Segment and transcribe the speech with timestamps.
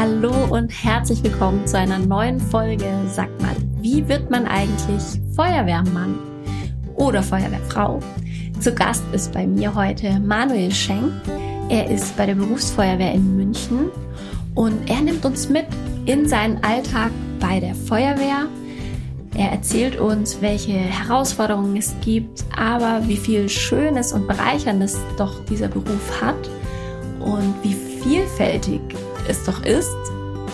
[0.00, 2.86] Hallo und herzlich willkommen zu einer neuen Folge.
[3.08, 5.02] Sag mal, wie wird man eigentlich
[5.34, 6.20] Feuerwehrmann
[6.94, 7.98] oder Feuerwehrfrau?
[8.60, 11.12] Zu Gast ist bei mir heute Manuel Schenk.
[11.68, 13.90] Er ist bei der Berufsfeuerwehr in München
[14.54, 15.66] und er nimmt uns mit
[16.06, 17.10] in seinen Alltag
[17.40, 18.46] bei der Feuerwehr.
[19.36, 25.66] Er erzählt uns, welche Herausforderungen es gibt, aber wie viel Schönes und Bereicherndes doch dieser
[25.66, 26.48] Beruf hat
[27.18, 28.80] und wie vielfältig
[29.28, 29.96] es doch ist,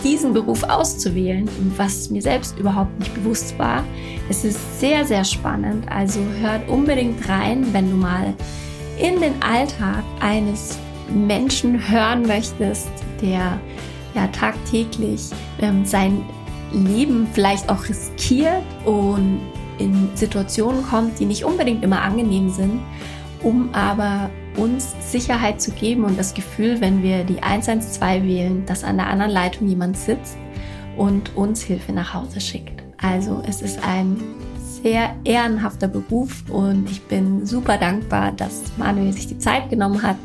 [0.03, 3.85] diesen Beruf auszuwählen, was mir selbst überhaupt nicht bewusst war.
[4.29, 8.35] Es ist sehr, sehr spannend, also hört unbedingt rein, wenn du mal
[8.99, 10.79] in den Alltag eines
[11.09, 12.89] Menschen hören möchtest,
[13.21, 13.59] der
[14.15, 15.31] ja tagtäglich
[15.61, 16.23] ähm, sein
[16.73, 19.41] Leben vielleicht auch riskiert und
[19.79, 22.81] in Situationen kommt, die nicht unbedingt immer angenehm sind,
[23.43, 28.85] um aber uns Sicherheit zu geben und das Gefühl, wenn wir die 112 wählen, dass
[28.85, 30.37] an der anderen Leitung jemand sitzt
[30.97, 32.83] und uns Hilfe nach Hause schickt.
[32.99, 34.17] Also es ist ein
[34.59, 40.17] sehr ehrenhafter Beruf und ich bin super dankbar, dass Manuel sich die Zeit genommen hat,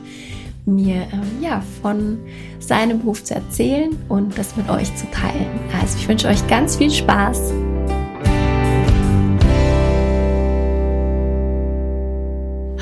[0.66, 2.19] mir ähm, ja, von
[2.59, 5.47] seinem Beruf zu erzählen und das mit euch zu teilen.
[5.81, 7.53] Also ich wünsche euch ganz viel Spaß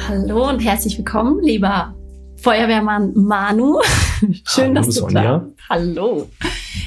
[0.07, 1.93] Hallo und herzlich willkommen, lieber
[2.37, 3.81] Feuerwehrmann Manu.
[4.45, 5.21] schön, Hallo, dass du Sonja.
[5.23, 6.29] da Hallo.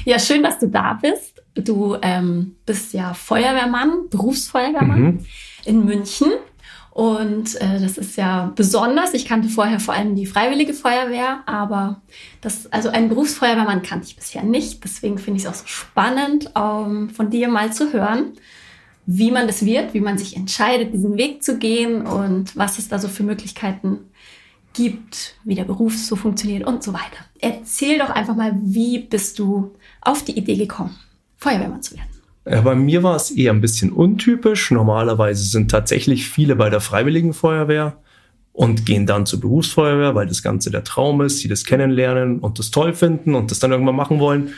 [0.05, 1.41] Ja, schön, dass du da bist.
[1.55, 5.25] Du ähm, bist ja Feuerwehrmann, Berufsfeuerwehrmann Mhm.
[5.65, 6.31] in München.
[6.91, 9.13] Und äh, das ist ja besonders.
[9.13, 12.01] Ich kannte vorher vor allem die Freiwillige Feuerwehr, aber
[12.41, 14.83] das, also einen Berufsfeuerwehrmann kannte ich bisher nicht.
[14.83, 18.33] Deswegen finde ich es auch so spannend, ähm, von dir mal zu hören,
[19.17, 22.87] wie man das wird, wie man sich entscheidet, diesen Weg zu gehen und was es
[22.87, 23.99] da so für Möglichkeiten
[24.73, 27.25] gibt, wie der Beruf so funktioniert und so weiter.
[27.41, 30.95] Erzähl doch einfach mal, wie bist du auf die Idee gekommen,
[31.37, 32.07] Feuerwehrmann zu werden?
[32.45, 34.71] Ja, bei mir war es eher ein bisschen untypisch.
[34.71, 37.97] Normalerweise sind tatsächlich viele bei der Freiwilligen Feuerwehr
[38.53, 42.59] und gehen dann zur Berufsfeuerwehr, weil das Ganze der Traum ist, sie das kennenlernen und
[42.59, 44.53] das toll finden und das dann irgendwann machen wollen.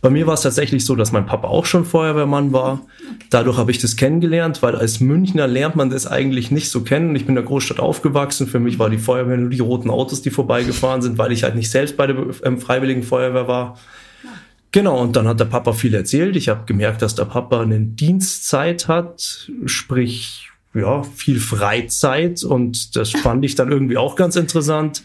[0.00, 2.80] Bei mir war es tatsächlich so, dass mein Papa auch schon Feuerwehrmann war.
[3.28, 7.14] Dadurch habe ich das kennengelernt, weil als Münchner lernt man das eigentlich nicht so kennen.
[7.16, 8.46] Ich bin in der Großstadt aufgewachsen.
[8.46, 11.54] Für mich war die Feuerwehr nur die roten Autos, die vorbeigefahren sind, weil ich halt
[11.54, 13.78] nicht selbst bei der ähm, Freiwilligen Feuerwehr war.
[14.72, 16.36] Genau, und dann hat der Papa viel erzählt.
[16.36, 22.42] Ich habe gemerkt, dass der Papa eine Dienstzeit hat, sprich, ja, viel Freizeit.
[22.42, 25.02] Und das fand ich dann irgendwie auch ganz interessant.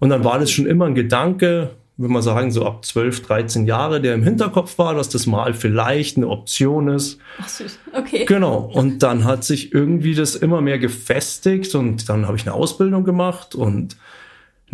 [0.00, 3.66] Und dann war das schon immer ein Gedanke, würde man sagen, so ab 12, 13
[3.66, 7.18] Jahre, der im Hinterkopf war, dass das mal vielleicht eine Option ist.
[7.38, 8.24] Ach süß, okay.
[8.24, 8.70] Genau.
[8.72, 13.04] Und dann hat sich irgendwie das immer mehr gefestigt und dann habe ich eine Ausbildung
[13.04, 13.96] gemacht und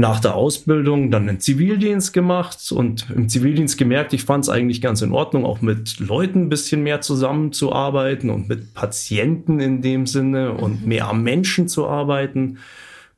[0.01, 4.81] nach der Ausbildung dann einen Zivildienst gemacht und im Zivildienst gemerkt, ich fand es eigentlich
[4.81, 10.07] ganz in Ordnung, auch mit Leuten ein bisschen mehr zusammenzuarbeiten und mit Patienten in dem
[10.07, 12.59] Sinne und mehr am Menschen zu arbeiten.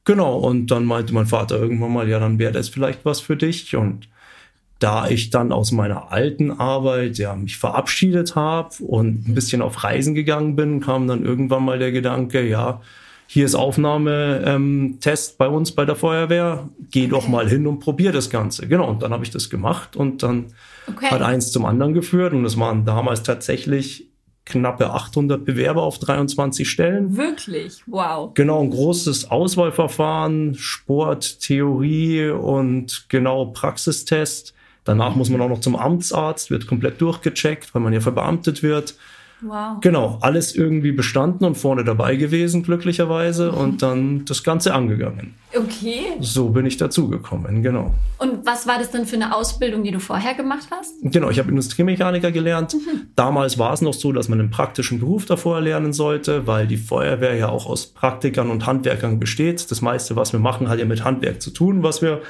[0.04, 3.36] Genau, und dann meinte mein Vater irgendwann mal, ja, dann wäre das vielleicht was für
[3.36, 3.76] dich.
[3.76, 4.08] Und
[4.80, 9.84] da ich dann aus meiner alten Arbeit ja mich verabschiedet habe und ein bisschen auf
[9.84, 12.80] Reisen gegangen bin, kam dann irgendwann mal der Gedanke, ja,
[13.28, 18.12] hier ist Aufnahmetest ähm, bei uns bei der Feuerwehr, geh doch mal hin und probier
[18.12, 18.66] das Ganze.
[18.68, 20.46] Genau, und dann habe ich das gemacht und dann
[20.88, 21.10] Okay.
[21.10, 24.08] hat eins zum anderen geführt und es waren damals tatsächlich
[24.44, 27.16] knappe 800 Bewerber auf 23 Stellen.
[27.16, 28.32] Wirklich, wow.
[28.34, 34.54] Genau, ein großes Auswahlverfahren, Sport, Theorie und genau Praxistest.
[34.84, 38.96] Danach muss man auch noch zum Amtsarzt, wird komplett durchgecheckt, weil man ja verbeamtet wird.
[39.42, 39.80] Wow.
[39.80, 45.34] Genau, alles irgendwie bestanden und vorne dabei gewesen, glücklicherweise, und dann das Ganze angegangen.
[45.54, 46.16] Okay.
[46.20, 47.92] So bin ich dazugekommen, genau.
[48.18, 50.94] Und was war das denn für eine Ausbildung, die du vorher gemacht hast?
[51.02, 52.76] Genau, ich habe Industriemechaniker gelernt.
[53.16, 56.76] Damals war es noch so, dass man einen praktischen Beruf davor lernen sollte, weil die
[56.76, 59.70] Feuerwehr ja auch aus Praktikern und Handwerkern besteht.
[59.70, 62.22] Das meiste, was wir machen, hat ja mit Handwerk zu tun, was wir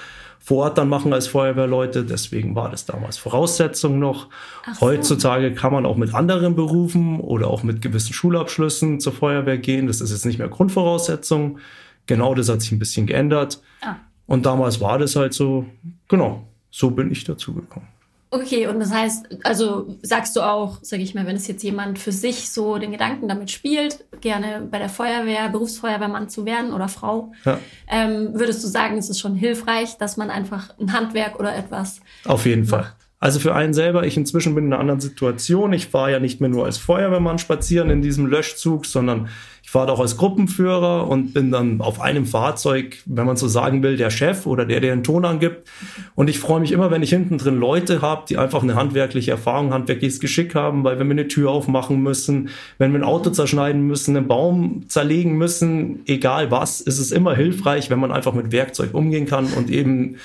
[0.44, 2.04] vor Ort dann machen als Feuerwehrleute.
[2.04, 4.28] Deswegen war das damals Voraussetzung noch.
[4.74, 4.80] So.
[4.80, 9.86] Heutzutage kann man auch mit anderen Berufen oder auch mit gewissen Schulabschlüssen zur Feuerwehr gehen.
[9.86, 11.58] Das ist jetzt nicht mehr Grundvoraussetzung.
[12.06, 13.60] Genau das hat sich ein bisschen geändert.
[13.80, 13.96] Ah.
[14.26, 15.66] Und damals war das halt so,
[16.08, 17.88] genau, so bin ich dazugekommen.
[18.34, 21.98] Okay, und das heißt, also sagst du auch, sage ich mal, wenn es jetzt jemand
[21.98, 26.88] für sich so den Gedanken damit spielt, gerne bei der Feuerwehr, Berufsfeuerwehrmann zu werden oder
[26.88, 27.58] Frau, Ja.
[27.88, 32.00] ähm, würdest du sagen, es ist schon hilfreich, dass man einfach ein Handwerk oder etwas.
[32.24, 32.94] Auf jeden Fall.
[33.20, 35.74] Also für einen selber, ich inzwischen bin in einer anderen Situation.
[35.74, 39.28] Ich war ja nicht mehr nur als Feuerwehrmann spazieren in diesem Löschzug, sondern
[39.74, 43.96] ich auch als Gruppenführer und bin dann auf einem Fahrzeug, wenn man so sagen will,
[43.96, 45.68] der Chef oder der, der den Ton angibt.
[46.14, 49.30] Und ich freue mich immer, wenn ich hinten drin Leute habe, die einfach eine handwerkliche
[49.30, 53.30] Erfahrung, handwerkliches Geschick haben, weil wenn wir eine Tür aufmachen müssen, wenn wir ein Auto
[53.30, 58.34] zerschneiden müssen, einen Baum zerlegen müssen, egal was, ist es immer hilfreich, wenn man einfach
[58.34, 60.16] mit Werkzeug umgehen kann und eben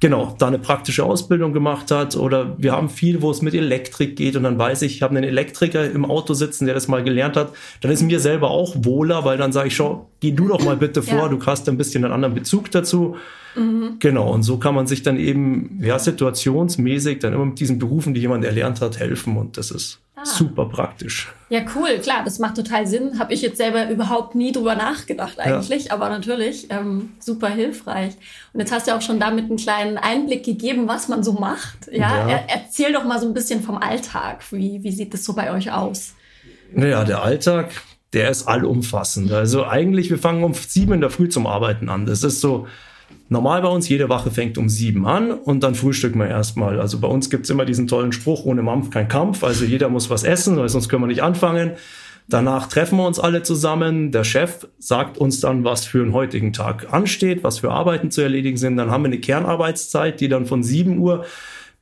[0.00, 2.16] genau, da eine praktische Ausbildung gemacht hat.
[2.16, 5.16] Oder wir haben viel, wo es mit Elektrik geht und dann weiß ich, ich habe
[5.16, 7.52] einen Elektriker im Auto sitzen, der das mal gelernt hat.
[7.82, 10.76] Dann ist mir selber auch wohler, weil dann sage ich, schau, geh du doch mal
[10.76, 11.28] bitte vor, ja.
[11.28, 13.16] du hast ein bisschen einen anderen Bezug dazu.
[13.54, 13.96] Mhm.
[13.98, 18.14] Genau, und so kann man sich dann eben ja situationsmäßig dann immer mit diesen Berufen,
[18.14, 19.36] die jemand erlernt hat, helfen.
[19.36, 20.26] Und das ist Ah.
[20.26, 21.32] Super praktisch.
[21.48, 23.18] Ja, cool, klar, das macht total Sinn.
[23.18, 25.92] Habe ich jetzt selber überhaupt nie drüber nachgedacht eigentlich, ja.
[25.92, 28.14] aber natürlich ähm, super hilfreich.
[28.52, 31.88] Und jetzt hast du auch schon damit einen kleinen Einblick gegeben, was man so macht.
[31.90, 32.28] Ja, ja.
[32.28, 34.42] Er, erzähl doch mal so ein bisschen vom Alltag.
[34.50, 36.14] Wie, wie sieht das so bei euch aus?
[36.72, 37.70] Naja, der Alltag,
[38.12, 39.32] der ist allumfassend.
[39.32, 42.04] Also eigentlich, wir fangen um sieben in der Früh zum Arbeiten an.
[42.04, 42.66] Das ist so
[43.28, 46.80] normal bei uns, jede Wache fängt um sieben an und dann frühstücken wir erstmal.
[46.80, 49.44] Also bei uns gibt's immer diesen tollen Spruch, ohne Mampf kein Kampf.
[49.44, 51.72] Also jeder muss was essen, weil sonst können wir nicht anfangen.
[52.28, 54.12] Danach treffen wir uns alle zusammen.
[54.12, 58.20] Der Chef sagt uns dann, was für einen heutigen Tag ansteht, was für Arbeiten zu
[58.20, 58.76] erledigen sind.
[58.76, 61.24] Dann haben wir eine Kernarbeitszeit, die dann von 7 Uhr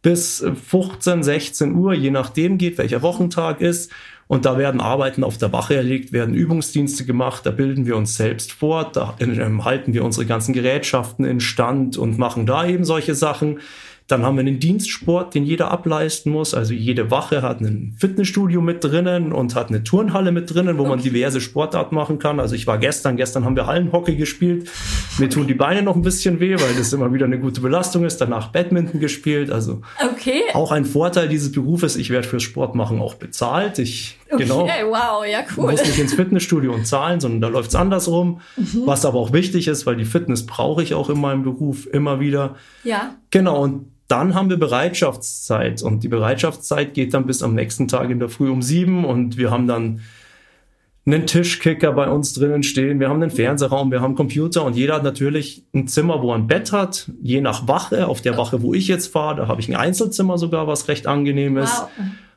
[0.01, 3.93] bis 15, 16 Uhr, je nachdem geht, welcher Wochentag ist.
[4.29, 8.15] Und da werden Arbeiten auf der Wache erlegt, werden Übungsdienste gemacht, da bilden wir uns
[8.15, 12.85] selbst fort, da ähm, halten wir unsere ganzen Gerätschaften in Stand und machen da eben
[12.85, 13.61] solche Sachen.
[14.09, 16.55] Dann haben wir einen Dienstsport, den jeder ableisten muss.
[16.55, 20.83] Also jede Wache hat ein Fitnessstudio mit drinnen und hat eine Turnhalle mit drinnen, wo
[20.83, 20.91] okay.
[20.91, 22.41] man diverse Sportarten machen kann.
[22.41, 24.71] Also ich war gestern, gestern haben wir Hallenhockey gespielt.
[25.19, 28.07] Mir tun die Beine noch ein bisschen weh, weil das immer wieder eine gute Belastung
[28.07, 28.19] ist.
[28.19, 29.51] Danach Badminton gespielt.
[29.51, 30.41] Also okay.
[30.55, 31.97] auch ein Vorteil dieses Berufes.
[31.97, 33.79] Ich werde fürs Sportmachen auch bezahlt.
[33.79, 34.67] Ich Okay, genau.
[34.67, 35.71] wow, ja cool.
[35.71, 38.41] Muss nicht ins Fitnessstudio und zahlen, sondern da läuft's andersrum.
[38.57, 38.83] Mhm.
[38.85, 42.21] Was aber auch wichtig ist, weil die Fitness brauche ich auch in meinem Beruf immer
[42.21, 42.57] wieder.
[42.85, 43.15] Ja.
[43.31, 48.11] Genau, und dann haben wir Bereitschaftszeit und die Bereitschaftszeit geht dann bis am nächsten Tag
[48.11, 50.01] in der Früh um sieben und wir haben dann
[51.07, 54.97] einen Tischkicker bei uns drinnen stehen, wir haben einen Fernsehraum, wir haben Computer und jeder
[54.97, 58.09] hat natürlich ein Zimmer, wo er ein Bett hat, je nach Wache.
[58.09, 61.07] Auf der Wache, wo ich jetzt fahre, da habe ich ein Einzelzimmer sogar, was recht
[61.07, 61.81] angenehm ist.
[61.81, 61.89] Wow.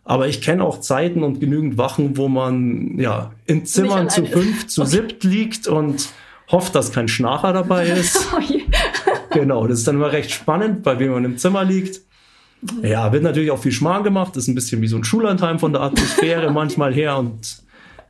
[0.03, 4.67] Aber ich kenne auch Zeiten und genügend Wachen, wo man ja in Zimmern zu fünf,
[4.67, 4.89] zu okay.
[4.89, 6.09] siebt liegt und
[6.49, 8.27] hofft, dass kein Schnarcher dabei ist.
[8.35, 8.41] Oh
[9.31, 12.01] genau, das ist dann immer recht spannend, bei wem man im Zimmer liegt.
[12.83, 15.73] Ja, wird natürlich auch viel Schmarrn gemacht, ist ein bisschen wie so ein Schullandheim von
[15.73, 17.63] der Atmosphäre manchmal her und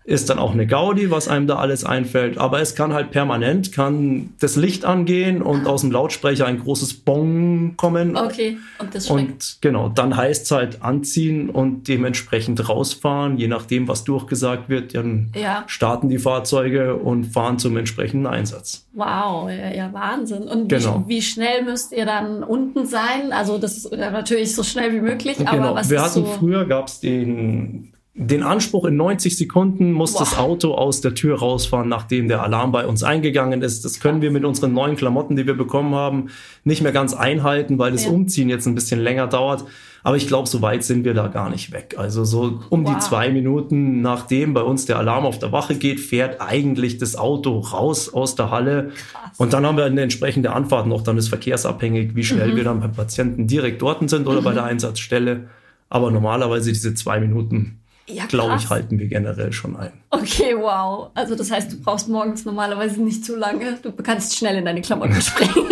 [0.04, 2.38] ist dann auch eine Gaudi, was einem da alles einfällt.
[2.40, 6.96] Aber es kann halt permanent, kann das Licht angehen und aus dem Lautsprecher ein großes
[6.96, 8.18] Bong kommen.
[8.18, 9.32] Okay, und das schreckt.
[9.32, 14.96] Und genau, dann heißt es halt anziehen und dementsprechend rausfahren, je nachdem, was durchgesagt wird.
[14.96, 15.64] Dann ja.
[15.68, 18.88] starten die Fahrzeuge und fahren zum entsprechenden Einsatz.
[18.94, 20.44] Wow, ja, ja Wahnsinn.
[20.44, 21.04] Und genau.
[21.06, 23.32] wie, wie, schnell müsst ihr dann unten sein?
[23.32, 25.76] Also das ist natürlich so schnell wie möglich, aber genau.
[25.76, 30.20] was Wir hatten so früher gab es den den Anspruch, in 90 Sekunden muss wow.
[30.20, 33.86] das Auto aus der Tür rausfahren, nachdem der Alarm bei uns eingegangen ist.
[33.86, 36.28] Das können wir mit unseren neuen Klamotten, die wir bekommen haben,
[36.66, 38.12] nicht mehr ganz einhalten, weil das ja.
[38.12, 39.64] Umziehen jetzt ein bisschen länger dauert.
[40.04, 41.96] Aber ich glaube, so weit sind wir da gar nicht weg.
[41.98, 42.94] Also so um wow.
[42.94, 47.16] die zwei Minuten, nachdem bei uns der Alarm auf der Wache geht, fährt eigentlich das
[47.16, 48.90] Auto raus aus der Halle.
[48.90, 49.40] Krass.
[49.40, 51.02] Und dann haben wir eine entsprechende Anfahrt noch.
[51.02, 52.56] Dann ist verkehrsabhängig, wie schnell mhm.
[52.58, 54.46] wir dann beim Patienten direkt dort sind oder mhm.
[54.46, 55.48] bei der Einsatzstelle.
[55.88, 57.81] Aber normalerweise diese zwei Minuten
[58.12, 59.92] ja, glaube ich, halten wir generell schon ein.
[60.10, 61.12] Okay, wow.
[61.14, 63.78] Also das heißt, du brauchst morgens normalerweise nicht zu lange.
[63.82, 65.68] Du kannst schnell in deine Klamotten springen.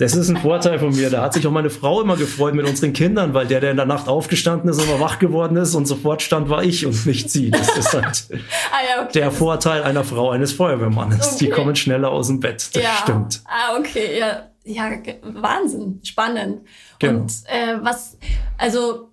[0.00, 1.10] Das ist ein Vorteil von mir.
[1.10, 3.76] Da hat sich auch meine Frau immer gefreut mit unseren Kindern, weil der, der in
[3.76, 7.28] der Nacht aufgestanden ist, immer wach geworden ist und sofort stand, war ich und nicht
[7.30, 7.50] sie.
[7.50, 9.12] Das ist halt ah, ja, okay.
[9.12, 11.34] der Vorteil einer Frau, eines Feuerwehrmannes.
[11.34, 11.44] Okay.
[11.44, 12.74] Die kommen schneller aus dem Bett.
[12.74, 12.94] Das ja.
[13.02, 13.42] stimmt.
[13.44, 14.46] Ah, okay, ja.
[14.64, 14.90] Ja,
[15.22, 16.60] Wahnsinn, spannend.
[16.98, 17.20] Genau.
[17.20, 18.18] Und äh, was,
[18.56, 19.09] also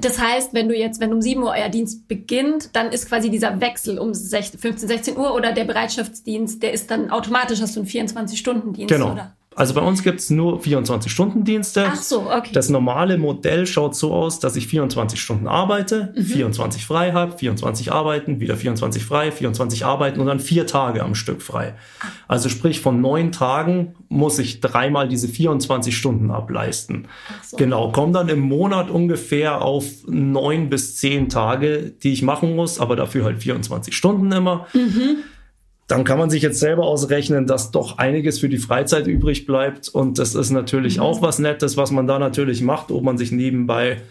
[0.00, 3.30] das heißt, wenn du jetzt, wenn um 7 Uhr euer Dienst beginnt, dann ist quasi
[3.30, 7.76] dieser Wechsel um 16, 15, 16 Uhr oder der Bereitschaftsdienst, der ist dann automatisch, hast
[7.76, 9.12] du einen 24-Stunden-Dienst, genau.
[9.12, 9.34] oder?
[9.54, 11.86] Also bei uns gibt's nur 24-Stunden-Dienste.
[11.86, 12.50] Ach so, okay.
[12.52, 16.22] Das normale Modell schaut so aus, dass ich 24 Stunden arbeite, mhm.
[16.22, 21.14] 24 frei habe, 24 arbeiten, wieder 24 frei, 24 arbeiten und dann vier Tage am
[21.14, 21.74] Stück frei.
[22.00, 22.06] Ah.
[22.28, 27.08] Also sprich, von neun Tagen muss ich dreimal diese 24 Stunden ableisten.
[27.42, 27.56] So.
[27.56, 32.80] Genau, komme dann im Monat ungefähr auf neun bis zehn Tage, die ich machen muss,
[32.80, 34.66] aber dafür halt 24 Stunden immer.
[34.72, 35.18] Mhm
[35.88, 39.88] dann kann man sich jetzt selber ausrechnen, dass doch einiges für die Freizeit übrig bleibt.
[39.88, 41.02] Und das ist natürlich mhm.
[41.02, 44.02] auch was Nettes, was man da natürlich macht, ob man sich nebenbei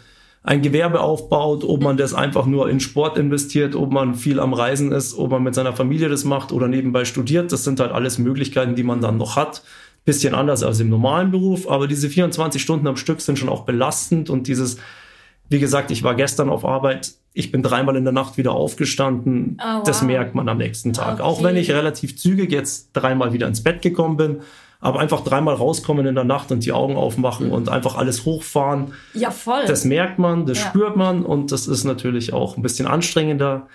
[0.44, 4.54] ein Gewerbe aufbaut, ob man das einfach nur in Sport investiert, ob man viel am
[4.54, 7.52] Reisen ist, ob man mit seiner Familie das macht oder nebenbei studiert.
[7.52, 9.64] Das sind halt alles Möglichkeiten, die man dann noch hat.
[10.04, 13.66] Bisschen anders als im normalen Beruf, aber diese 24 Stunden am Stück sind schon auch
[13.66, 14.78] belastend und dieses,
[15.52, 19.58] wie gesagt, ich war gestern auf Arbeit, ich bin dreimal in der Nacht wieder aufgestanden.
[19.62, 19.84] Oh, wow.
[19.84, 21.16] Das merkt man am nächsten Tag.
[21.16, 21.24] Okay.
[21.24, 24.42] Auch wenn ich relativ zügig jetzt dreimal wieder ins Bett gekommen bin,
[24.80, 27.54] aber einfach dreimal rauskommen in der Nacht und die Augen aufmachen mhm.
[27.54, 28.94] und einfach alles hochfahren.
[29.14, 29.66] Ja, voll.
[29.68, 30.68] Das merkt man, das ja.
[30.68, 33.68] spürt man und das ist natürlich auch ein bisschen anstrengender.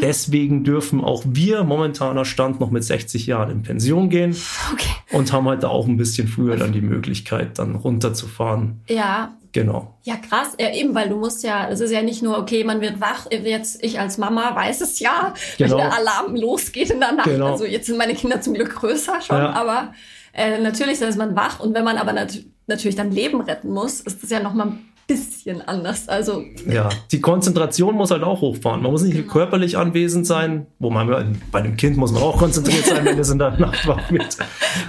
[0.00, 4.36] Deswegen dürfen auch wir momentaner Stand noch mit 60 Jahren in Pension gehen
[4.72, 4.90] okay.
[5.12, 8.82] und haben halt auch ein bisschen früher dann die Möglichkeit, dann runterzufahren.
[8.88, 9.36] Ja.
[9.52, 9.96] Genau.
[10.02, 10.48] Ja, krass.
[10.58, 13.30] Ja, eben, weil du musst ja, es ist ja nicht nur, okay, man wird wach,
[13.30, 15.70] jetzt ich als Mama weiß es ja, genau.
[15.70, 17.28] wenn der Alarm losgeht in der Nacht.
[17.28, 17.52] Genau.
[17.52, 19.52] Also jetzt sind meine Kinder zum Glück größer schon, ja.
[19.52, 19.94] aber
[20.32, 24.00] äh, natürlich ist man wach und wenn man aber nat natürlich dann Leben retten muss,
[24.00, 24.72] ist das ja nochmal
[25.06, 26.08] bisschen anders.
[26.08, 28.82] Also ja, die Konzentration muss halt auch hochfahren.
[28.82, 29.32] Man muss nicht genau.
[29.32, 33.30] körperlich anwesend sein, wo man bei einem Kind muss man auch konzentriert sein, wenn es
[33.30, 34.36] in der Nacht wach wird.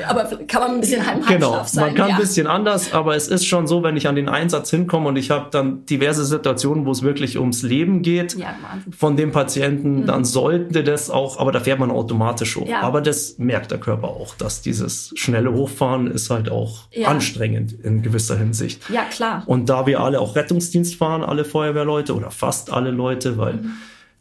[0.07, 2.15] Aber kann man ein bisschen heim Genau, sein, man kann ja.
[2.15, 5.15] ein bisschen anders, aber es ist schon so, wenn ich an den Einsatz hinkomme und
[5.17, 8.55] ich habe dann diverse Situationen, wo es wirklich ums Leben geht ja,
[8.97, 10.05] von dem Patienten, mhm.
[10.05, 12.67] dann sollte das auch, aber da fährt man automatisch hoch.
[12.67, 12.81] Ja.
[12.81, 18.01] Aber das merkt der Körper auch, dass dieses schnelle Hochfahren ist halt auch anstrengend in
[18.01, 18.89] gewisser Hinsicht.
[18.89, 19.43] Ja, klar.
[19.45, 23.71] Und da wir alle auch Rettungsdienst fahren, alle Feuerwehrleute oder fast alle Leute, weil mhm.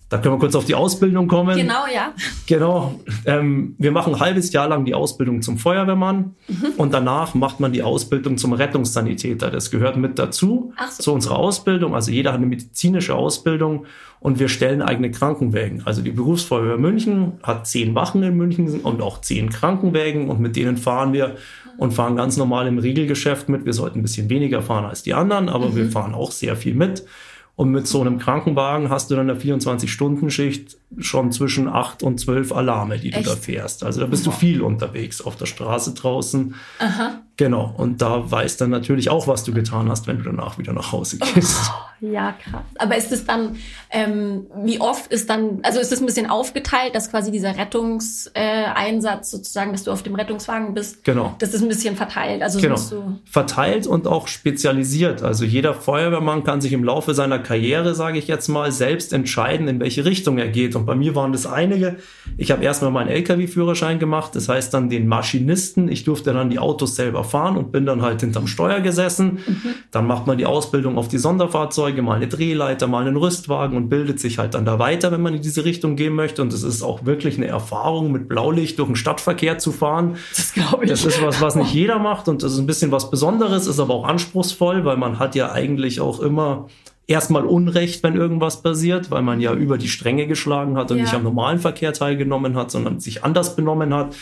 [0.08, 1.56] da können wir kurz auf die Ausbildung kommen.
[1.56, 2.12] Genau, ja.
[2.46, 3.00] Genau.
[3.26, 6.72] Ähm, wir machen ein halbes Jahr lang die Ausbildung zum Feuerwehrmann mhm.
[6.76, 9.50] und danach macht man die Ausbildung zum Rettungssanitäter.
[9.50, 11.02] Das gehört mit dazu so.
[11.02, 11.94] zu unserer Ausbildung.
[11.94, 13.86] Also jeder hat eine medizinische Ausbildung
[14.20, 15.82] und wir stellen eigene Krankenwägen.
[15.84, 20.56] Also die Berufsfeuerwehr München hat zehn Wachen in München und auch zehn Krankenwägen und mit
[20.56, 21.36] denen fahren wir
[21.76, 23.64] und fahren ganz normal im Regelgeschäft mit.
[23.64, 25.76] Wir sollten ein bisschen weniger fahren als die anderen, aber mhm.
[25.76, 27.04] wir fahren auch sehr viel mit.
[27.56, 32.52] Und mit so einem Krankenwagen hast du dann eine 24-Stunden-Schicht schon zwischen acht und zwölf
[32.52, 33.26] Alarme, die Echt?
[33.26, 33.84] du da fährst.
[33.84, 36.54] Also da bist du viel unterwegs auf der Straße draußen.
[36.78, 37.20] Aha.
[37.36, 37.74] Genau.
[37.76, 40.92] Und da weiß dann natürlich auch, was du getan hast, wenn du danach wieder nach
[40.92, 41.56] Hause gehst.
[41.68, 42.62] Oh, ja, krass.
[42.78, 43.56] Aber ist es dann,
[43.90, 49.32] ähm, wie oft ist dann, also ist es ein bisschen aufgeteilt, dass quasi dieser Rettungseinsatz
[49.32, 51.02] äh, sozusagen, dass du auf dem Rettungswagen bist?
[51.02, 51.34] Genau.
[51.40, 52.42] Das ist ein bisschen verteilt.
[52.42, 52.78] Also genau.
[53.24, 55.22] verteilt und auch spezialisiert.
[55.22, 59.68] Also jeder Feuerwehrmann kann sich im Laufe seiner Karriere, sage ich jetzt mal, selbst entscheiden,
[59.68, 60.74] in welche Richtung er geht.
[60.74, 61.96] Und bei mir waren das einige.
[62.36, 65.88] Ich habe erstmal meinen LKW-Führerschein gemacht, das heißt dann den Maschinisten.
[65.88, 69.38] Ich durfte dann die Autos selber fahren und bin dann halt hinterm Steuer gesessen.
[69.46, 69.74] Mhm.
[69.92, 73.88] Dann macht man die Ausbildung auf die Sonderfahrzeuge, mal eine Drehleiter, mal einen Rüstwagen und
[73.88, 76.42] bildet sich halt dann da weiter, wenn man in diese Richtung gehen möchte.
[76.42, 80.16] Und es ist auch wirklich eine Erfahrung, mit Blaulicht durch den Stadtverkehr zu fahren.
[80.34, 80.90] Das glaube ich.
[80.90, 83.78] Das ist was, was nicht jeder macht und das ist ein bisschen was Besonderes, ist
[83.78, 86.68] aber auch anspruchsvoll, weil man hat ja eigentlich auch immer
[87.06, 91.04] erstmal Unrecht, wenn irgendwas passiert, weil man ja über die Stränge geschlagen hat und ja.
[91.04, 94.14] nicht am normalen Verkehr teilgenommen hat, sondern sich anders benommen hat.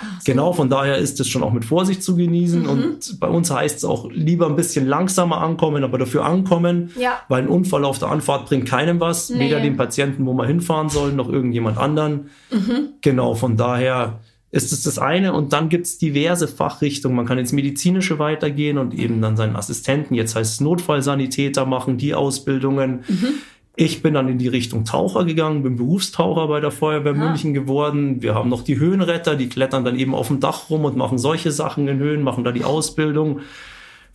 [0.00, 0.32] So.
[0.32, 2.62] Genau, von daher ist es schon auch mit Vorsicht zu genießen.
[2.62, 2.68] Mhm.
[2.68, 7.20] Und bei uns heißt es auch lieber ein bisschen langsamer ankommen, aber dafür ankommen, ja.
[7.28, 9.40] weil ein Unfall auf der Anfahrt bringt keinem was, nee.
[9.40, 12.30] weder dem Patienten, wo man hinfahren soll, noch irgendjemand anderen.
[12.50, 12.94] Mhm.
[13.02, 14.20] Genau, von daher
[14.52, 15.32] ist es das eine.
[15.32, 17.16] Und dann gibt es diverse Fachrichtungen.
[17.16, 21.98] Man kann ins Medizinische weitergehen und eben dann seinen Assistenten, jetzt heißt es Notfallsanitäter machen,
[21.98, 23.04] die Ausbildungen.
[23.08, 23.28] Mhm.
[23.76, 27.28] Ich bin dann in die Richtung Taucher gegangen, bin Berufstaucher bei der Feuerwehr ah.
[27.28, 28.20] München geworden.
[28.20, 31.18] Wir haben noch die Höhenretter, die klettern dann eben auf dem Dach rum und machen
[31.18, 33.40] solche Sachen in Höhen, machen da die Ausbildung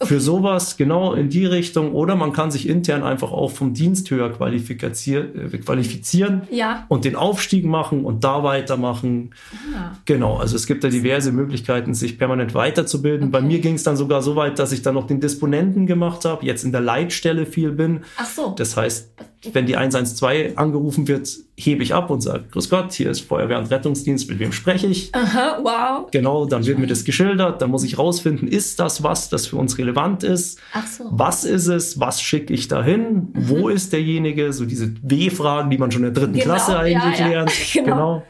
[0.02, 1.94] für sowas genau in die Richtung.
[1.94, 6.86] Oder man kann sich intern einfach auch vom Dienst höher äh, qualifizieren ja.
[6.90, 9.32] und den Aufstieg machen und da weitermachen.
[9.76, 9.92] Ah.
[10.06, 13.30] Genau, also es gibt da diverse Möglichkeiten, sich permanent weiterzubilden.
[13.30, 13.32] Okay.
[13.32, 16.26] Bei mir ging es dann sogar so weit, dass ich dann noch den Disponenten gemacht
[16.26, 18.02] habe, jetzt in der Leitstelle viel bin.
[18.18, 18.54] Ach so.
[18.58, 19.12] Das heißt,
[19.54, 23.60] wenn die 112 angerufen wird, hebe ich ab und sage, Grüß Gott, hier ist Feuerwehr-
[23.60, 25.14] und Rettungsdienst, mit wem spreche ich?
[25.14, 26.12] Aha, wow.
[26.12, 29.58] Genau, dann wird mir das geschildert, dann muss ich rausfinden, ist das was, das für
[29.58, 30.60] uns relevant ist?
[30.74, 31.06] Ach so.
[31.12, 32.00] Was ist es?
[32.00, 33.30] Was schicke ich dahin?
[33.34, 33.50] Mhm.
[33.50, 34.52] Wo ist derjenige?
[34.54, 37.52] So diese W-Fragen, die man schon in der dritten genau, Klasse eigentlich ja, lernt.
[37.52, 37.56] Ja.
[37.86, 37.96] Genau.
[37.96, 38.24] genau.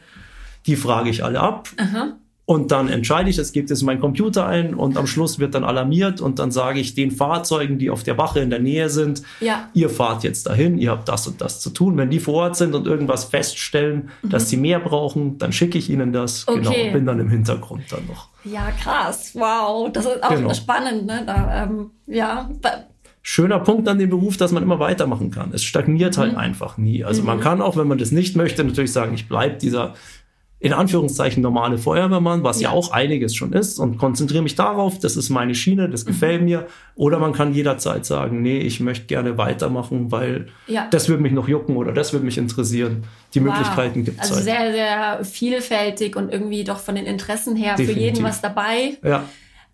[0.65, 1.69] Die frage ich alle ab.
[1.77, 2.17] Aha.
[2.47, 5.55] Und dann entscheide ich, es gibt es in meinen Computer ein und am Schluss wird
[5.55, 8.89] dann alarmiert und dann sage ich den Fahrzeugen, die auf der Wache in der Nähe
[8.89, 9.67] sind, ja.
[9.73, 11.97] ihr fahrt jetzt dahin, ihr habt das und das zu tun.
[11.97, 14.29] Wenn die vor Ort sind und irgendwas feststellen, mhm.
[14.29, 16.45] dass sie mehr brauchen, dann schicke ich ihnen das.
[16.45, 16.81] Genau, okay.
[16.81, 18.29] Genau, bin dann im Hintergrund dann noch.
[18.43, 19.31] Ja, krass.
[19.33, 20.53] Wow, das ist auch genau.
[20.53, 21.07] spannend.
[21.07, 21.23] Ne?
[21.25, 22.47] Da, ähm, ja.
[23.23, 25.51] Schöner Punkt an dem Beruf, dass man immer weitermachen kann.
[25.51, 26.37] Es stagniert halt mhm.
[26.37, 27.03] einfach nie.
[27.03, 27.27] Also mhm.
[27.27, 29.95] man kann auch, wenn man das nicht möchte, natürlich sagen, ich bleibe dieser
[30.65, 32.69] in Anführungszeichen normale Feuerwehrmann, was ja.
[32.69, 36.41] ja auch einiges schon ist, und konzentriere mich darauf, das ist meine Schiene, das gefällt
[36.41, 36.45] mhm.
[36.47, 36.67] mir.
[36.95, 40.87] Oder man kann jederzeit sagen, nee, ich möchte gerne weitermachen, weil ja.
[40.89, 43.03] das würde mich noch jucken oder das würde mich interessieren.
[43.35, 43.49] Die wow.
[43.49, 44.31] Möglichkeiten gibt es.
[44.31, 44.43] Also halt.
[44.43, 47.93] sehr, sehr vielfältig und irgendwie doch von den Interessen her Definitiv.
[47.93, 48.97] für jeden was dabei.
[49.03, 49.25] Ja.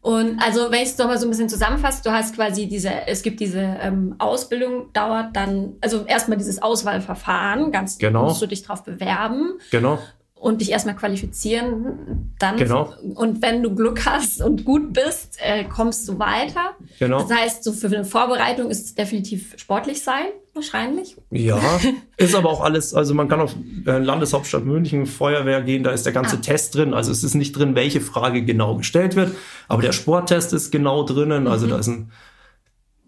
[0.01, 3.23] Und also, wenn ich es nochmal so ein bisschen zusammenfasse, du hast quasi diese, es
[3.23, 8.25] gibt diese ähm, Ausbildung, dauert dann, also erstmal dieses Auswahlverfahren, ganz genau.
[8.25, 9.53] musst du dich drauf bewerben.
[9.69, 9.99] Genau
[10.41, 12.33] und dich erstmal qualifizieren.
[12.39, 12.93] Dann genau.
[13.13, 16.71] und wenn du Glück hast und gut bist, äh, kommst du weiter.
[16.97, 17.21] Genau.
[17.21, 21.15] Das heißt, so für eine Vorbereitung ist es definitiv sportlich sein, wahrscheinlich.
[21.29, 21.59] Ja,
[22.17, 22.95] ist aber auch alles.
[22.95, 23.55] Also man kann auf
[23.85, 26.41] äh, Landeshauptstadt München Feuerwehr gehen, da ist der ganze ah.
[26.41, 26.95] Test drin.
[26.95, 29.35] Also es ist nicht drin, welche Frage genau gestellt wird,
[29.67, 31.47] aber der Sporttest ist genau drinnen.
[31.47, 31.69] Also mhm.
[31.69, 32.11] da ist ein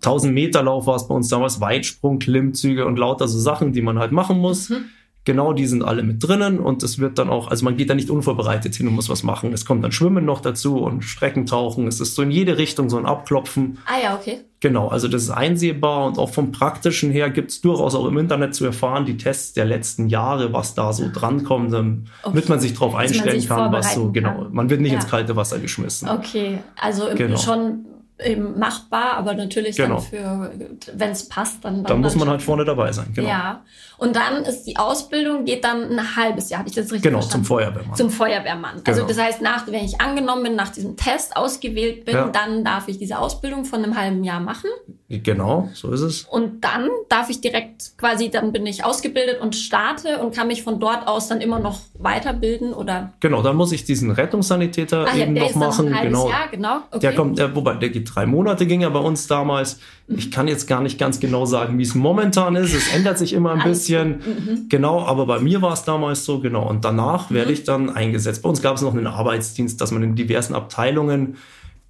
[0.03, 3.81] 1000 Meter Lauf war es bei uns damals, Weitsprung, Klimmzüge und lauter so Sachen, die
[3.81, 4.69] man halt machen muss.
[4.69, 4.85] Mhm.
[5.25, 7.95] Genau, die sind alle mit drinnen und es wird dann auch, also man geht da
[7.95, 9.53] nicht unvorbereitet hin und muss was machen.
[9.53, 11.87] Es kommt dann Schwimmen noch dazu und Streckentauchen.
[11.87, 13.77] Es ist so in jede Richtung so ein Abklopfen.
[13.85, 14.41] Ah ja, okay.
[14.59, 18.17] Genau, also das ist einsehbar und auch vom Praktischen her gibt es durchaus auch im
[18.17, 22.43] Internet zu erfahren, die Tests der letzten Jahre, was da so drankommt, damit okay.
[22.47, 24.99] man sich darauf einstellen sich kann, was so, genau, man wird nicht ja.
[24.99, 26.09] ins kalte Wasser geschmissen.
[26.09, 27.37] Okay, also genau.
[27.37, 27.85] schon
[28.19, 29.95] eben machbar, aber natürlich genau.
[29.95, 30.51] dann für,
[30.93, 31.75] wenn es passt, dann.
[31.75, 33.27] Dann, dann muss man halt vorne dabei sein, genau.
[33.27, 33.63] Ja.
[33.97, 37.21] Und dann ist die Ausbildung, geht dann ein halbes Jahr, habe ich das richtig genau,
[37.21, 37.47] verstanden?
[37.47, 37.95] Genau, zum Feuerwehrmann.
[37.95, 38.75] Zum Feuerwehrmann.
[38.75, 39.03] Also genau.
[39.03, 42.29] Also das heißt, nach, wenn ich angenommen bin, nach diesem Test ausgewählt bin, ja.
[42.29, 44.69] dann darf ich diese Ausbildung von einem halben Jahr machen.
[45.09, 46.23] Genau, so ist es.
[46.23, 50.63] Und dann darf ich direkt quasi, dann bin ich ausgebildet und starte und kann mich
[50.63, 53.13] von dort aus dann immer noch weiterbilden oder?
[53.19, 55.95] Genau, dann muss ich diesen Rettungssanitäter Ach, eben ja, noch machen.
[56.01, 56.29] genau.
[56.29, 56.77] Jahr, genau.
[56.89, 56.99] Okay.
[57.01, 59.79] Der kommt, der, wobei, der geht drei Monate, ging ja bei uns damals.
[60.07, 62.73] Ich kann jetzt gar nicht ganz genau sagen, wie es momentan ist.
[62.73, 63.82] Es ändert sich immer ein bisschen.
[63.89, 64.65] Mhm.
[64.69, 66.67] Genau, aber bei mir war es damals so, genau.
[66.67, 67.35] Und danach mhm.
[67.35, 68.43] werde ich dann eingesetzt.
[68.43, 71.35] Bei uns gab es noch einen Arbeitsdienst, dass man in diversen Abteilungen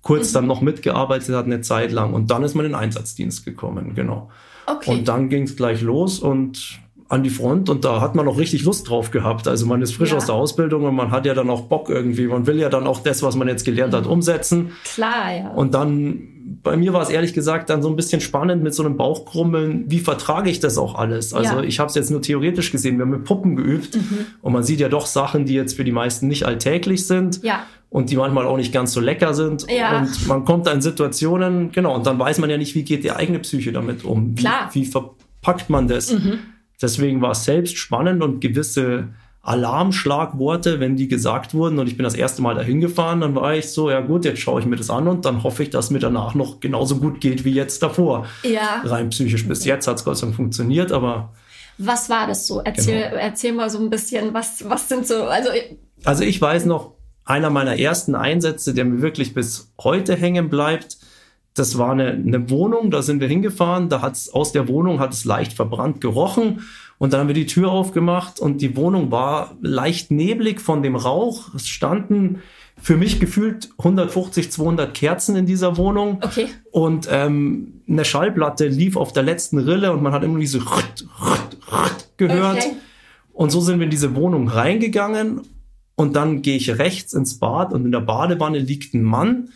[0.01, 0.33] kurz mhm.
[0.33, 2.13] dann noch mitgearbeitet hat, eine Zeit lang.
[2.13, 4.29] Und dann ist man in den Einsatzdienst gekommen, genau.
[4.65, 4.91] Okay.
[4.91, 6.79] Und dann ging es gleich los und
[7.13, 9.48] an die Front und da hat man auch richtig Lust drauf gehabt.
[9.48, 10.17] Also man ist frisch ja.
[10.17, 12.25] aus der Ausbildung und man hat ja dann auch Bock irgendwie.
[12.25, 14.13] Man will ja dann auch das, was man jetzt gelernt hat, mhm.
[14.13, 14.72] umsetzen.
[14.84, 15.50] Klar, ja.
[15.50, 16.29] Und dann
[16.63, 19.86] bei mir war es ehrlich gesagt dann so ein bisschen spannend mit so einem Bauchkrummeln.
[19.88, 21.36] Wie vertrage ich das auch alles?
[21.36, 21.62] Also ja.
[21.62, 22.98] ich habe es jetzt nur theoretisch gesehen.
[22.98, 24.25] Wir haben mit Puppen geübt mhm.
[24.42, 27.44] und man sieht ja doch Sachen, die jetzt für die meisten nicht alltäglich sind.
[27.44, 27.64] Ja.
[27.92, 29.68] Und die manchmal auch nicht ganz so lecker sind.
[29.70, 30.00] Ja.
[30.00, 33.03] Und man kommt da in Situationen, genau, und dann weiß man ja nicht, wie geht
[33.03, 34.31] die eigene Psyche damit um.
[34.35, 34.72] Wie, Klar.
[34.74, 36.11] wie verpackt man das?
[36.11, 36.40] Mhm.
[36.83, 39.07] Deswegen war es selbst spannend und gewisse
[39.43, 43.53] Alarmschlagworte, wenn die gesagt wurden und ich bin das erste Mal dahin gefahren, dann war
[43.53, 45.89] ich so, ja gut, jetzt schaue ich mir das an und dann hoffe ich, dass
[45.89, 48.25] mir danach noch genauso gut geht wie jetzt davor.
[48.43, 48.81] Ja.
[48.85, 49.46] Rein psychisch.
[49.46, 51.33] Bis jetzt hat es Gott sei Dank funktioniert, aber.
[51.77, 52.61] Was war das so?
[52.61, 53.15] Erzähl, genau.
[53.15, 55.50] erzähl mal so ein bisschen, was, was sind so, also.
[56.05, 56.93] Also ich weiß noch,
[57.25, 60.98] einer meiner ersten Einsätze, der mir wirklich bis heute hängen bleibt,
[61.53, 65.13] das war eine, eine Wohnung, da sind wir hingefahren, da hat's aus der Wohnung hat
[65.13, 66.61] es leicht verbrannt gerochen
[66.98, 70.96] und dann haben wir die Tür aufgemacht und die Wohnung war leicht neblig von dem
[70.96, 71.53] Rauch.
[71.53, 72.42] Es standen
[72.81, 76.20] für mich gefühlt 150, 200 Kerzen in dieser Wohnung.
[76.22, 76.48] Okay.
[76.72, 81.07] Und ähm, eine Schallplatte lief auf der letzten Rille und man hat immer diese Rütt
[82.18, 82.57] gehört.
[82.57, 82.75] Okay.
[83.33, 85.42] Und so sind wir in diese Wohnung reingegangen
[85.96, 89.50] und dann gehe ich rechts ins Bad und in der Badewanne liegt ein Mann,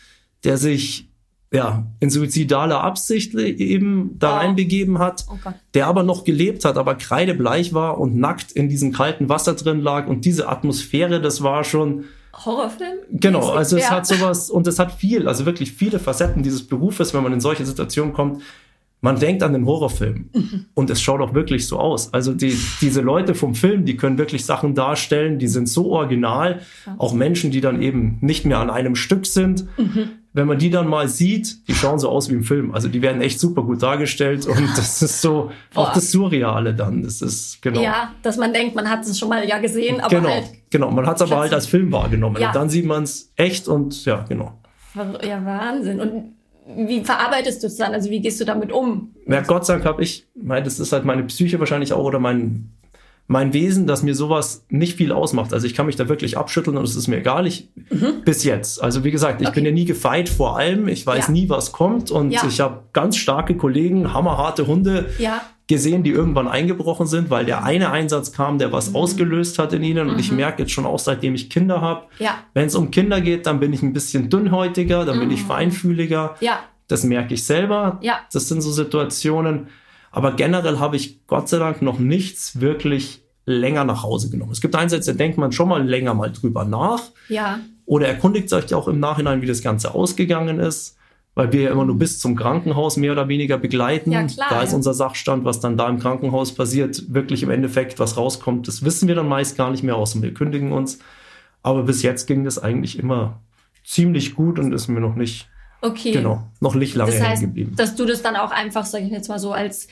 [0.43, 1.06] der sich
[1.51, 4.37] ja, in suizidaler Absicht eben da oh.
[4.37, 8.91] reinbegeben hat, oh der aber noch gelebt hat, aber kreidebleich war und nackt in diesem
[8.91, 12.05] kalten Wasser drin lag und diese Atmosphäre, das war schon
[12.45, 12.99] Horrorfilm?
[13.09, 17.13] Genau, also es hat sowas und es hat viel, also wirklich viele Facetten dieses Berufes,
[17.13, 18.43] wenn man in solche Situationen kommt.
[18.99, 20.65] Man denkt an den Horrorfilm mhm.
[20.73, 22.13] und es schaut auch wirklich so aus.
[22.13, 26.61] Also die, diese Leute vom Film, die können wirklich Sachen darstellen, die sind so original.
[26.85, 26.95] Ja.
[26.97, 29.67] Auch Menschen, die dann eben nicht mehr an einem Stück sind.
[29.77, 32.71] Mhm wenn man die dann mal sieht, die schauen so aus wie im Film.
[32.71, 35.81] Also die werden echt super gut dargestellt und das ist so Boah.
[35.81, 37.01] auch das Surreale dann.
[37.01, 37.81] Das ist genau.
[37.81, 40.91] Ja, dass man denkt, man hat es schon mal ja gesehen, aber genau, halt genau.
[40.91, 42.39] Man hat es aber halt als Film wahrgenommen.
[42.39, 42.49] Ja.
[42.49, 44.59] Und dann sieht man es echt und ja, genau.
[45.23, 45.99] Ja, Wahnsinn.
[45.99, 46.35] Und
[46.87, 47.93] wie verarbeitest du es dann?
[47.93, 49.15] Also wie gehst du damit um?
[49.25, 52.19] Ja, Gott sei Dank habe ich, mein, das ist halt meine Psyche wahrscheinlich auch oder
[52.19, 52.76] mein
[53.27, 55.53] mein Wesen, dass mir sowas nicht viel ausmacht.
[55.53, 57.45] Also ich kann mich da wirklich abschütteln und es ist mir egal.
[57.45, 58.21] Ich, mhm.
[58.23, 58.81] Bis jetzt.
[58.81, 59.55] Also wie gesagt, ich okay.
[59.55, 60.87] bin ja nie gefeit vor allem.
[60.87, 61.33] Ich weiß ja.
[61.33, 62.09] nie, was kommt.
[62.09, 62.45] Und ja.
[62.47, 65.41] ich habe ganz starke Kollegen, hammerharte Hunde ja.
[65.67, 68.95] gesehen, die irgendwann eingebrochen sind, weil der eine Einsatz kam, der was mhm.
[68.95, 70.07] ausgelöst hat in ihnen.
[70.07, 70.19] Und mhm.
[70.19, 72.03] ich merke jetzt schon auch, seitdem ich Kinder habe,
[72.53, 75.47] wenn es um Kinder geht, dann bin ich ein bisschen dünnhäutiger, dann bin ich mhm.
[75.47, 76.35] feinfühliger.
[76.87, 77.99] Das merke ich selber.
[78.31, 79.67] Das sind so Situationen.
[80.17, 84.51] Aber generell habe ich Gott sei Dank noch nichts wirklich länger nach Hause genommen.
[84.51, 87.03] Es gibt Einsätze, da denkt man schon mal länger mal drüber nach.
[87.29, 87.59] Ja.
[87.85, 90.97] Oder erkundigt sich auch im Nachhinein, wie das Ganze ausgegangen ist,
[91.35, 94.11] weil wir ja immer nur bis zum Krankenhaus mehr oder weniger begleiten.
[94.11, 97.99] Ja, klar, da ist unser Sachstand, was dann da im Krankenhaus passiert, wirklich im Endeffekt,
[97.99, 100.97] was rauskommt, das wissen wir dann meist gar nicht mehr, außer wir kündigen uns.
[101.61, 103.43] Aber bis jetzt ging das eigentlich immer
[103.85, 105.47] ziemlich gut und ist mir noch nicht,
[105.81, 106.11] Okay.
[106.11, 107.73] genau, noch nicht lange Das heißt, geblieben.
[107.75, 109.87] dass du das dann auch einfach, sag ich jetzt mal so, als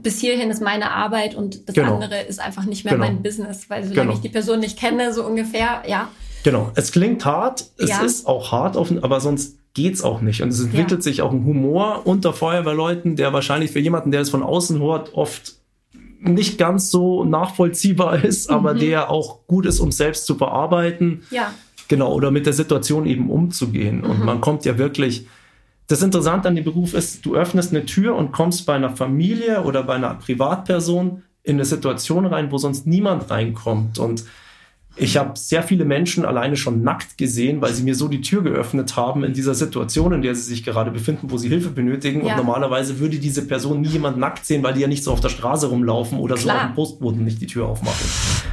[0.00, 1.94] bis hierhin ist meine Arbeit und das Genau.
[1.94, 3.06] andere ist einfach nicht mehr Genau.
[3.06, 4.12] mein Business, weil solange Genau.
[4.14, 6.08] ich die Person nicht kenne, so ungefähr, ja.
[6.44, 8.02] Genau, es klingt hart, es Ja.
[8.02, 10.42] ist auch hart, auf, aber sonst geht's auch nicht.
[10.42, 14.30] Und es entwickelt sich auch ein Humor unter Feuerwehrleuten, der wahrscheinlich für jemanden, der es
[14.30, 15.54] von außen hört, oft
[16.20, 18.78] nicht ganz so nachvollziehbar ist, aber Mhm.
[18.80, 21.22] der auch gut ist, um selbst zu verarbeiten.
[21.30, 21.52] Ja.
[21.88, 23.98] Genau, oder mit der Situation eben umzugehen.
[23.98, 24.10] Mhm.
[24.10, 25.26] Und man kommt ja wirklich.
[25.86, 29.62] Das Interessante an dem Beruf ist, du öffnest eine Tür und kommst bei einer Familie
[29.62, 33.98] oder bei einer Privatperson in eine Situation rein, wo sonst niemand reinkommt.
[33.98, 34.24] Und
[34.98, 38.42] ich habe sehr viele Menschen alleine schon nackt gesehen, weil sie mir so die Tür
[38.42, 42.24] geöffnet haben in dieser Situation, in der sie sich gerade befinden, wo sie Hilfe benötigen.
[42.24, 42.32] Ja.
[42.32, 45.20] Und normalerweise würde diese Person nie jemand nackt sehen, weil die ja nicht so auf
[45.20, 46.56] der Straße rumlaufen oder so Klar.
[46.56, 48.06] auf dem Postboden nicht die Tür aufmachen.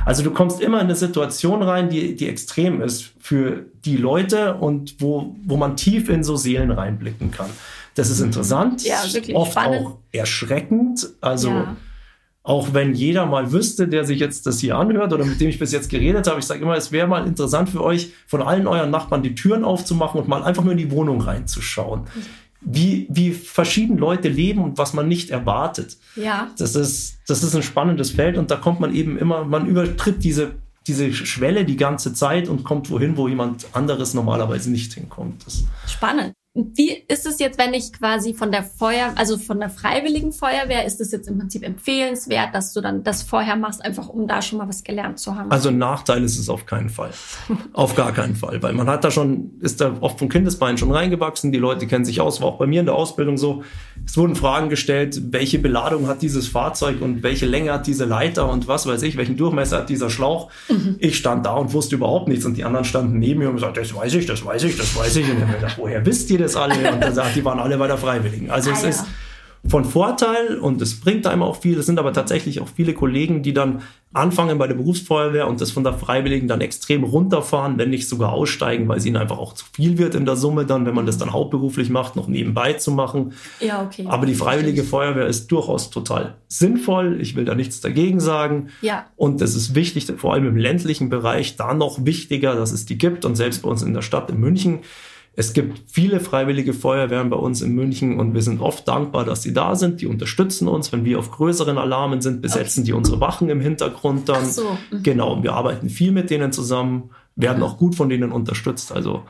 [0.06, 4.56] Also du kommst immer in eine Situation rein, die, die extrem ist für die Leute
[4.56, 7.50] und wo, wo man tief in so Seelen reinblicken kann.
[7.96, 9.86] Das ist interessant, Ja, wirklich oft spannend.
[9.88, 11.10] auch erschreckend.
[11.22, 11.76] Also ja.
[12.46, 15.58] Auch wenn jeder mal wüsste, der sich jetzt das hier anhört oder mit dem ich
[15.58, 18.68] bis jetzt geredet habe, ich sage immer, es wäre mal interessant für euch, von allen
[18.68, 22.04] euren Nachbarn die Türen aufzumachen und mal einfach nur in die Wohnung reinzuschauen.
[22.62, 25.98] Wie, wie verschieden Leute leben und was man nicht erwartet.
[26.16, 26.52] Ja.
[26.60, 30.24] Das ist, das ist ein spannendes Feld und da kommt man eben immer, man übertritt
[30.24, 30.52] diese,
[30.86, 35.48] diese Schwelle die ganze Zeit und kommt wohin, wo jemand anderes normalerweise nicht hinkommt.
[35.48, 36.34] Das, Spannend.
[36.58, 40.86] Wie ist es jetzt, wenn ich quasi von der Feuer, also von der freiwilligen Feuerwehr,
[40.86, 44.42] ist es jetzt im Prinzip empfehlenswert, dass du dann das vorher machst, einfach um da
[44.42, 45.52] schon mal was gelernt zu haben?
[45.52, 47.10] Also ein Nachteil ist es auf keinen Fall.
[47.74, 48.64] auf gar keinen Fall.
[48.64, 51.52] Weil man hat da schon, ist da oft von Kindesbeinen schon reingewachsen.
[51.52, 52.40] Die Leute kennen sich aus.
[52.40, 53.64] War auch bei mir in der Ausbildung so.
[54.06, 58.50] Es wurden Fragen gestellt, welche Beladung hat dieses Fahrzeug und welche Länge hat diese Leiter
[58.50, 60.50] und was weiß ich, welchen Durchmesser hat dieser Schlauch.
[61.00, 63.76] Ich stand da und wusste überhaupt nichts und die anderen standen neben mir und gesagt,
[63.76, 65.30] das weiß ich, das weiß ich, das weiß ich.
[65.30, 66.92] Und ich hab mir gedacht, woher wisst ihr das alle?
[66.92, 68.52] Und dann sagt, die waren alle bei der Freiwilligen.
[68.52, 68.90] Also Ah, es ja.
[68.90, 69.06] ist
[69.68, 71.80] von Vorteil und es bringt einem auch viel.
[71.80, 73.82] Es sind aber tatsächlich auch viele Kollegen, die dann
[74.14, 78.32] anfangen bei der Berufsfeuerwehr und das von der Freiwilligen dann extrem runterfahren, wenn nicht sogar
[78.32, 81.08] aussteigen, weil es ihnen einfach auch zu viel wird in der Summe dann, wenn man
[81.08, 83.34] das dann hauptberuflich macht, noch nebenbei zu machen.
[83.60, 84.06] ja, okay.
[84.08, 87.20] Aber die Freiwillige Feuerwehr ist durchaus total sinnvoll.
[87.20, 88.70] Ich will da nichts dagegen sagen.
[88.82, 89.08] Ja.
[89.16, 93.00] Und es ist wichtig, vor allem im ländlichen Bereich, da noch wichtiger, dass es die
[93.00, 93.26] gibt.
[93.26, 94.82] Und selbst bei uns in der Stadt in München,
[95.38, 99.44] es gibt viele freiwillige Feuerwehren bei uns in München und wir sind oft dankbar, dass
[99.44, 100.00] sie da sind.
[100.00, 100.94] Die unterstützen uns.
[100.94, 104.44] Wenn wir auf größeren Alarmen sind, besetzen die unsere Wachen im Hintergrund dann.
[104.44, 104.78] Ach so.
[104.92, 105.04] Mhm.
[105.04, 108.94] Genau, und wir arbeiten viel mit denen zusammen, werden auch gut von denen unterstützt.
[108.94, 109.24] Also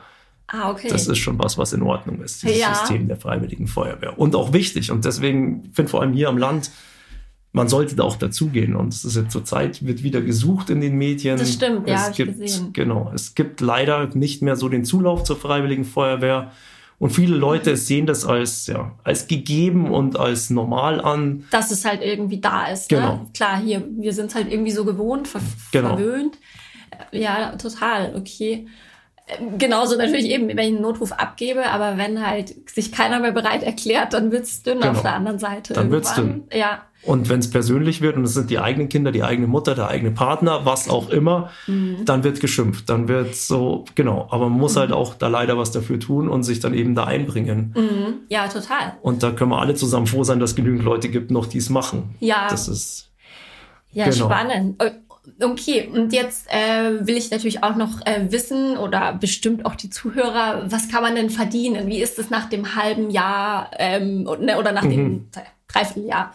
[0.48, 0.86] Ah, okay.
[0.88, 2.72] das ist schon was, was in Ordnung ist, dieses Ja.
[2.74, 4.16] System der Freiwilligen Feuerwehr.
[4.16, 4.92] Und auch wichtig.
[4.92, 6.70] Und deswegen finde vor allem hier am Land,
[7.56, 8.76] man sollte da auch dazugehen.
[8.76, 11.38] Und es ist jetzt zurzeit, wird wieder gesucht in den Medien.
[11.38, 12.74] Das stimmt, ja, es ich gibt, gesehen.
[12.74, 13.10] Genau.
[13.14, 16.52] Es gibt leider nicht mehr so den Zulauf zur Freiwilligen Feuerwehr.
[16.98, 21.44] Und viele Leute sehen das als, ja, als gegeben und als normal an.
[21.50, 22.90] dass es halt irgendwie da ist.
[22.90, 23.14] Genau.
[23.14, 23.26] Ne?
[23.32, 25.40] Klar, hier, wir sind halt irgendwie so gewohnt, ver
[25.72, 25.96] Genau.
[25.96, 26.36] verwöhnt.
[27.10, 28.66] Ja, total, okay.
[29.58, 33.62] Genauso natürlich eben, wenn ich einen Notruf abgebe, aber wenn halt sich keiner mehr bereit
[33.62, 34.92] erklärt, dann wird's dünn Genau.
[34.92, 35.72] auf der anderen Seite.
[35.72, 36.44] Dann wird's irgendwann.
[36.56, 39.74] Ja, Und wenn es persönlich wird und es sind die eigenen Kinder, die eigene Mutter,
[39.74, 42.04] der eigene Partner, was auch immer, Mhm.
[42.04, 42.88] dann wird geschimpft.
[42.90, 44.26] Dann wird so, genau.
[44.30, 47.04] Aber man muss halt auch da leider was dafür tun und sich dann eben da
[47.04, 47.72] einbringen.
[47.76, 48.14] mhm.
[48.28, 48.94] ja, total.
[49.02, 51.58] Und da können wir alle zusammen froh sein, dass es genügend Leute gibt, noch die
[51.58, 52.14] es machen.
[52.20, 52.48] Ja.
[52.50, 53.10] Das ist,
[53.92, 54.26] Ja, Genau.
[54.26, 54.82] spannend.
[55.42, 59.90] Okay, und jetzt äh, will ich natürlich auch noch äh, wissen oder bestimmt auch die
[59.90, 61.88] Zuhörer, was kann man denn verdienen?
[61.88, 65.28] Wie ist es nach dem halben Jahr ähm, oder nach dem
[65.68, 66.32] Dreivierteljahr?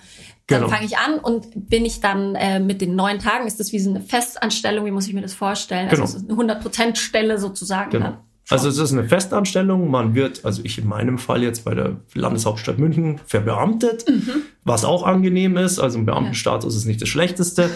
[0.51, 0.65] Dann Mhm.
[0.65, 0.75] Genau.
[0.75, 3.79] fange ich an und bin ich dann äh, mit den neun Tagen, ist das wie
[3.79, 5.89] so eine Festanstellung, wie muss ich mir das vorstellen?
[5.89, 6.01] Genau.
[6.03, 8.05] Also es ist eine 100% Stelle sozusagen genau.
[8.05, 8.17] dann.
[8.49, 9.89] Also es ist eine Festanstellung.
[9.89, 14.41] Man wird, also ich in meinem Fall jetzt bei der Landeshauptstadt München verbeamtet, Mhm.
[14.65, 15.79] was auch angenehm ist.
[15.79, 17.69] Also ein Beamtenstatus ist nicht das Schlechteste.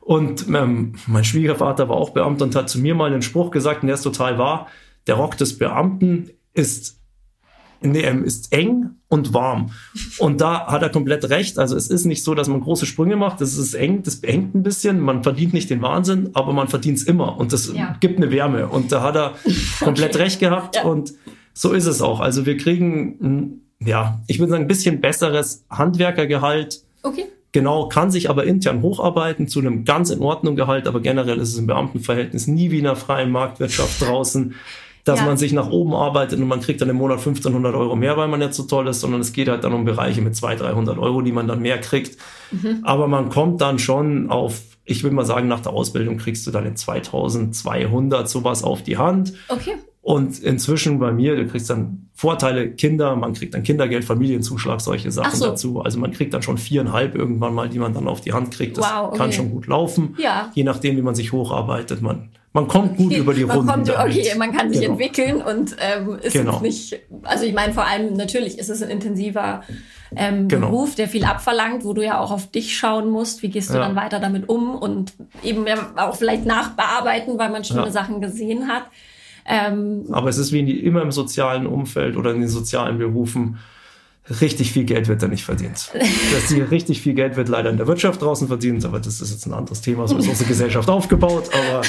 [0.00, 3.82] Und ähm, mein Schwiegervater war auch Beamter und hat zu mir mal einen Spruch gesagt,
[3.82, 4.66] und der ist total wahr.
[5.06, 6.97] Der Rock des Beamten ist,
[7.82, 9.70] ähm, ist eng und warm.
[10.18, 11.58] Und da hat er komplett recht.
[11.58, 13.40] Also es ist nicht so, dass man große Sprünge macht.
[13.40, 15.00] Das ist eng, das beengt ein bisschen.
[15.00, 17.38] Man verdient nicht den Wahnsinn, aber man verdient es immer.
[17.38, 17.96] Und das Ja.
[18.00, 18.68] gibt eine Wärme.
[18.68, 19.34] Und da hat er
[19.80, 20.76] komplett recht gehabt.
[20.76, 20.82] Ja.
[20.84, 21.14] Und
[21.54, 22.20] so ist es auch.
[22.20, 27.26] Also wir kriegen, ein, ja, ich würde sagen, ein bisschen besseres Handwerkergehalt Okay.
[27.52, 31.50] Genau, kann sich aber intern hocharbeiten zu einem ganz in Ordnung Gehalt, aber generell ist
[31.50, 34.54] es im Beamtenverhältnis nie wie in einer freien Marktwirtschaft draußen,
[35.08, 35.26] dass ja.
[35.26, 38.28] man sich nach oben arbeitet und man kriegt dann im Monat 1500 Euro mehr, weil
[38.28, 40.98] man jetzt so toll ist, sondern es geht halt dann um Bereiche mit 200, 300
[40.98, 42.18] Euro, die man dann mehr kriegt.
[42.50, 42.80] Mhm.
[42.82, 46.50] Aber man kommt dann schon auf, ich will mal sagen, nach der Ausbildung kriegst du
[46.50, 49.32] dann in 2200 sowas auf die Hand.
[49.48, 49.76] Okay.
[50.02, 55.10] Und inzwischen bei mir, du kriegst dann Vorteile, Kinder, man kriegt dann Kindergeld, Familienzuschlag, solche
[55.10, 55.46] Sachen so.
[55.46, 55.80] dazu.
[55.82, 58.78] Also man kriegt dann schon viereinhalb irgendwann mal, die man dann auf die Hand kriegt.
[58.78, 59.18] Das wow, okay.
[59.18, 60.16] kann schon gut laufen.
[60.18, 60.50] Ja.
[60.54, 62.00] Je nachdem, wie man sich hocharbeitet.
[62.00, 63.72] Man, man kommt gut über die man Runden.
[63.72, 64.92] Kommt, okay, man kann sich genau.
[64.92, 66.60] entwickeln und ähm, ist genau.
[66.60, 69.62] nicht, also ich meine vor allem natürlich ist es ein intensiver
[70.16, 70.70] ähm, genau.
[70.70, 73.74] Beruf, der viel abverlangt, wo du ja auch auf dich schauen musst, wie gehst du
[73.74, 73.80] ja.
[73.80, 77.90] dann weiter damit um und eben auch vielleicht nachbearbeiten, weil man schlimme ja.
[77.90, 78.84] Sachen gesehen hat.
[79.44, 83.58] Ähm, Aber es ist wie immer im sozialen Umfeld oder in den sozialen Berufen.
[84.40, 85.90] Richtig viel Geld wird da nicht verdient.
[86.32, 89.30] Dass hier richtig viel Geld wird leider in der Wirtschaft draußen verdient, aber das ist
[89.30, 91.50] jetzt ein anderes Thema, so ist unsere Gesellschaft aufgebaut.
[91.54, 91.82] Aber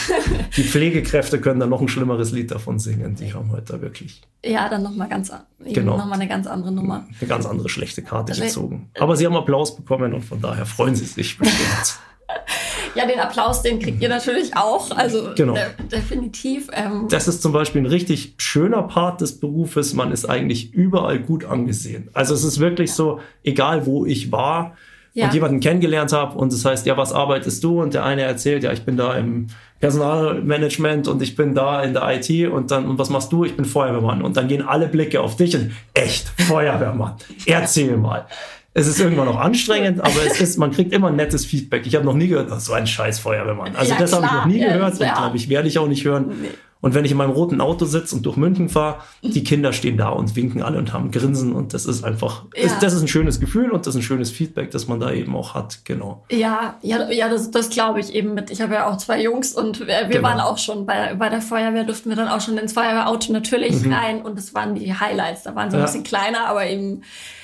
[0.55, 3.15] die Pflegekräfte können da noch ein schlimmeres Lied davon singen.
[3.15, 4.21] Die haben heute da wirklich.
[4.45, 5.31] Ja, dann nochmal ganz,
[5.65, 5.97] genau.
[5.97, 7.05] noch mal eine ganz andere Nummer.
[7.19, 8.89] Eine ganz andere schlechte Karte gezogen.
[8.99, 11.99] Aber sie haben Applaus bekommen und von daher freuen sie sich bestimmt.
[12.99, 14.91] Ja, den Applaus, den kriegt ihr natürlich auch.
[14.91, 15.53] Also genau.
[15.53, 16.67] de definitiv.
[16.73, 17.07] Ähm.
[17.09, 19.93] Das ist zum Beispiel ein richtig schöner Part des Berufes.
[19.93, 22.09] Man ist eigentlich überall gut angesehen.
[22.13, 24.75] Also es ist wirklich so, egal wo ich war
[25.13, 25.27] ja.
[25.27, 27.81] und jemanden kennengelernt habe und das heißt, ja, was arbeitest du?
[27.81, 29.47] Und der eine erzählt, ja, ich bin da im
[29.79, 33.45] Personalmanagement und ich bin da in der IT und dann, und was machst du?
[33.45, 34.21] Ich bin Feuerwehrmann.
[34.21, 37.15] Und dann gehen alle Blicke auf dich und echt, Feuerwehrmann.
[37.45, 38.25] Erzähl mal.
[38.73, 41.87] Es ist irgendwann noch anstrengend, aber es ist, man kriegt immer ein nettes Feedback.
[41.87, 43.75] Ich habe noch nie gehört, ist so ein scheiß Feuerwehrmann.
[43.75, 45.87] Also ja, das habe ich noch nie ja, gehört und glaube ich, werde ich auch
[45.87, 46.27] nicht hören.
[46.41, 46.49] Nee.
[46.81, 49.97] Und wenn ich in meinem roten Auto sitze und durch München fahre, die Kinder stehen
[49.97, 52.63] da und winken alle und haben Grinsen und das ist einfach, ja.
[52.63, 55.11] ist, das ist ein schönes Gefühl und das ist ein schönes Feedback, das man da
[55.11, 56.23] eben auch hat, genau.
[56.31, 58.49] Ja, ja, ja, das, das glaube ich eben mit.
[58.49, 60.23] Ich habe ja auch zwei Jungs und wir, genau.
[60.23, 63.83] waren auch schon bei, bei der Feuerwehr, durften wir dann auch schon ins Feuerwehrauto natürlich
[63.83, 63.91] mhm.
[63.91, 65.43] rein und das waren die Highlights.
[65.43, 65.83] Da waren sie ja.
[65.83, 67.01] ein bisschen kleiner, aber eben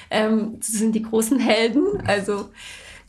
[0.10, 2.04] ähm, das sind die großen Helden.
[2.06, 2.50] Also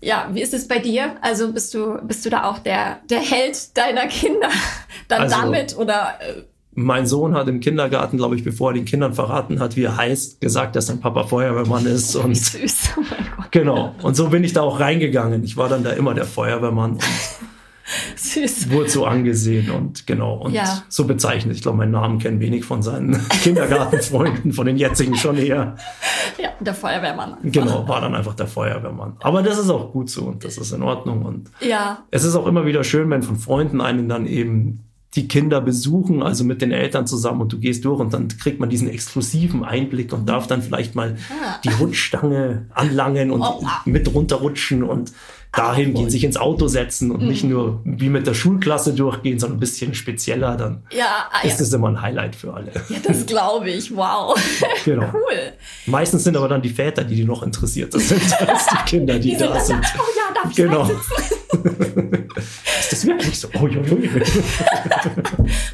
[0.01, 1.17] ja, wie ist es bei dir?
[1.21, 4.51] Also bist du bist du da auch der der Held deiner Kinder
[5.09, 6.19] dann also, damit oder?
[6.21, 6.43] Äh?
[6.79, 9.97] Mein Sohn hat im Kindergarten, glaube ich, bevor er den Kindern verraten hat, wie er
[9.97, 12.15] heißt, gesagt, dass sein Papa Feuerwehrmann ist.
[12.17, 12.91] Und süß.
[12.99, 13.51] Oh mein Gott.
[13.51, 13.95] Genau.
[14.03, 15.43] Und so bin ich da auch reingegangen.
[15.43, 16.93] Ich war dann da immer der Feuerwehrmann.
[16.93, 17.03] Und
[18.17, 18.71] Süß.
[18.71, 20.83] Wurde so angesehen und genau und ja.
[20.89, 21.57] so bezeichnet.
[21.57, 25.77] Ich glaube, meinen Namen kennen wenig von seinen Kindergartenfreunden, von den jetzigen schon eher.
[26.39, 27.37] Ja, der Feuerwehrmann.
[27.43, 29.17] Genau, war dann einfach der Feuerwehrmann.
[29.21, 31.25] Aber das ist auch gut so und das ist in Ordnung.
[31.25, 32.05] Und ja.
[32.11, 34.86] es ist auch immer wieder schön, wenn von Freunden einen dann eben
[35.17, 38.61] die Kinder besuchen, also mit den Eltern zusammen und du gehst durch und dann kriegt
[38.61, 41.59] man diesen exklusiven Einblick und darf dann vielleicht mal ah.
[41.65, 45.13] die Rutschstange anlangen und oh, mit runterrutschen und
[45.53, 47.29] dahin gehen, sich ins Auto setzen und mhm.
[47.29, 51.61] nicht nur wie mit der Schulklasse durchgehen, sondern ein bisschen spezieller, dann ja, ah, ist
[51.61, 52.73] das immer ein Highlight für alle.
[52.91, 53.97] Ja, das glaube ich.
[53.97, 54.39] Wow.
[54.85, 55.11] Genau.
[55.13, 55.53] Cool.
[55.87, 59.31] Meistens sind aber dann die Väter, die, die noch interessierter sind als die Kinder, die,
[59.31, 59.83] die da sind.
[59.83, 60.91] Da, oh ja, darf ich genau.
[62.81, 63.49] ist das wirklich so?
[63.61, 63.99] Oh, jo, jo.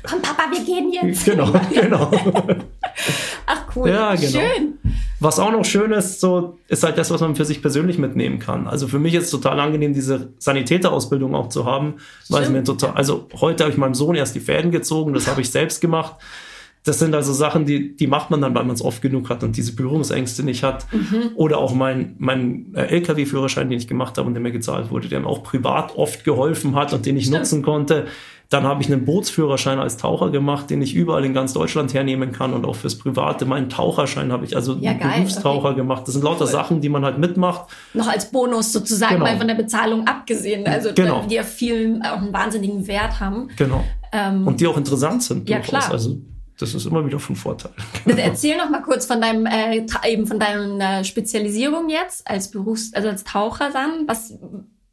[0.03, 1.25] Komm, Papa, wir gehen jetzt.
[1.25, 2.11] Genau, genau.
[3.47, 3.89] Ach cool.
[3.89, 4.31] Ja, genau.
[4.31, 4.79] Schön.
[5.21, 8.41] Was auch noch schön ist, so, ist halt das, was man für sich persönlich mitnehmen
[8.41, 8.67] kann.
[8.67, 11.95] Also für mich ist es total angenehm, diese Sanitäterausbildung auch zu haben,
[12.29, 15.29] weil es mir total, also heute habe ich meinem Sohn erst die Fäden gezogen, das
[15.29, 16.17] habe ich selbst gemacht.
[16.85, 19.45] Das sind also Sachen, die, die macht man dann, weil man es oft genug hat
[19.45, 20.87] und diese Berührungsängste nicht hat.
[20.93, 21.31] Mhm.
[21.37, 25.09] Oder auch mein, mein äh, LKW-Führerschein, den ich gemacht habe und der mir gezahlt wurde,
[25.09, 27.39] der mir auch privat oft geholfen hat und den ich Stimmt.
[27.39, 28.07] nutzen konnte.
[28.49, 32.33] Dann habe ich einen Bootsführerschein als Taucher gemacht, den ich überall in ganz Deutschland hernehmen
[32.33, 33.47] kann und auch fürs Private.
[33.47, 35.77] Meinen Taucherschein habe ich also ja, Berufstaucher okay.
[35.77, 36.03] gemacht.
[36.07, 36.51] Das sind lauter cool.
[36.51, 37.71] Sachen, die man halt mitmacht.
[37.95, 39.27] Noch als Bonus sozusagen, genau.
[39.27, 40.67] mal von der Bezahlung abgesehen.
[40.67, 41.25] Also genau.
[41.31, 43.49] die ja vielen auch einen wahnsinnigen Wert haben.
[43.57, 43.85] Genau.
[44.13, 45.49] Ähm, und die auch interessant sind.
[45.49, 45.91] Ja, klar.
[45.91, 46.19] Also
[46.59, 47.73] das ist immer wieder von Vorteil.
[48.07, 52.93] Also erzähl noch mal kurz von deinem äh, eben von deiner Spezialisierung jetzt als Berufs
[52.95, 54.07] also als Taucher dann.
[54.07, 54.39] Was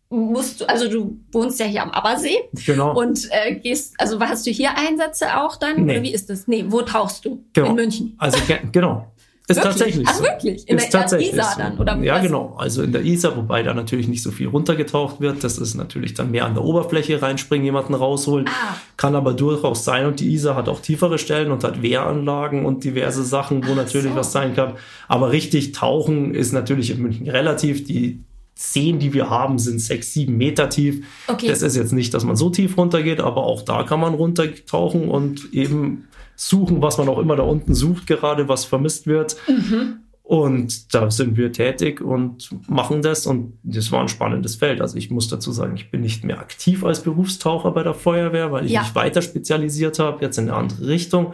[0.09, 2.37] musst du, also du wohnst ja hier am Abersee.
[2.65, 2.99] Genau.
[2.99, 5.85] Und äh, gehst, also hast du hier Einsätze auch dann?
[5.85, 5.93] Nee.
[5.93, 6.47] Oder wie ist das?
[6.47, 7.43] Nee, wo tauchst du?
[7.53, 7.69] Genau.
[7.69, 8.15] In München.
[8.17, 8.39] Also
[8.71, 9.11] genau.
[9.49, 9.63] Ist wirklich?
[9.63, 10.69] tatsächlich Ach, wirklich?
[10.69, 11.59] In ist der tatsächlich Isar so.
[11.59, 11.77] dann?
[11.79, 12.21] Oder ja, was?
[12.21, 12.55] genau.
[12.57, 15.43] Also in der Isar, wobei da natürlich nicht so viel runtergetaucht wird.
[15.43, 18.47] Das ist natürlich dann mehr an der Oberfläche reinspringen, jemanden rausholen.
[18.47, 18.75] Ah.
[18.95, 20.05] Kann aber durchaus sein.
[20.05, 23.77] Und die Isar hat auch tiefere Stellen und hat Wehranlagen und diverse Sachen, wo Ach
[23.77, 24.17] natürlich so.
[24.17, 24.73] was sein kann.
[25.07, 27.85] Aber richtig tauchen ist natürlich in München relativ.
[27.85, 28.23] Die
[28.61, 31.05] Seen, die wir haben, sind sechs, sieben Meter tief.
[31.27, 31.47] Okay.
[31.47, 35.07] Das ist jetzt nicht, dass man so tief runtergeht, aber auch da kann man runtertauchen
[35.07, 36.08] und eben
[36.39, 39.35] suchen, was man auch immer da unten sucht, gerade was vermisst wird.
[39.47, 39.97] Mhm.
[40.23, 44.79] Und da sind wir tätig und machen das und das war ein spannendes Feld.
[44.79, 48.51] Also ich muss dazu sagen, ich bin nicht mehr aktiv als Berufstaucher bei der Feuerwehr,
[48.51, 48.81] weil ich Ja.
[48.81, 51.33] mich weiter spezialisiert habe, jetzt in eine andere Richtung.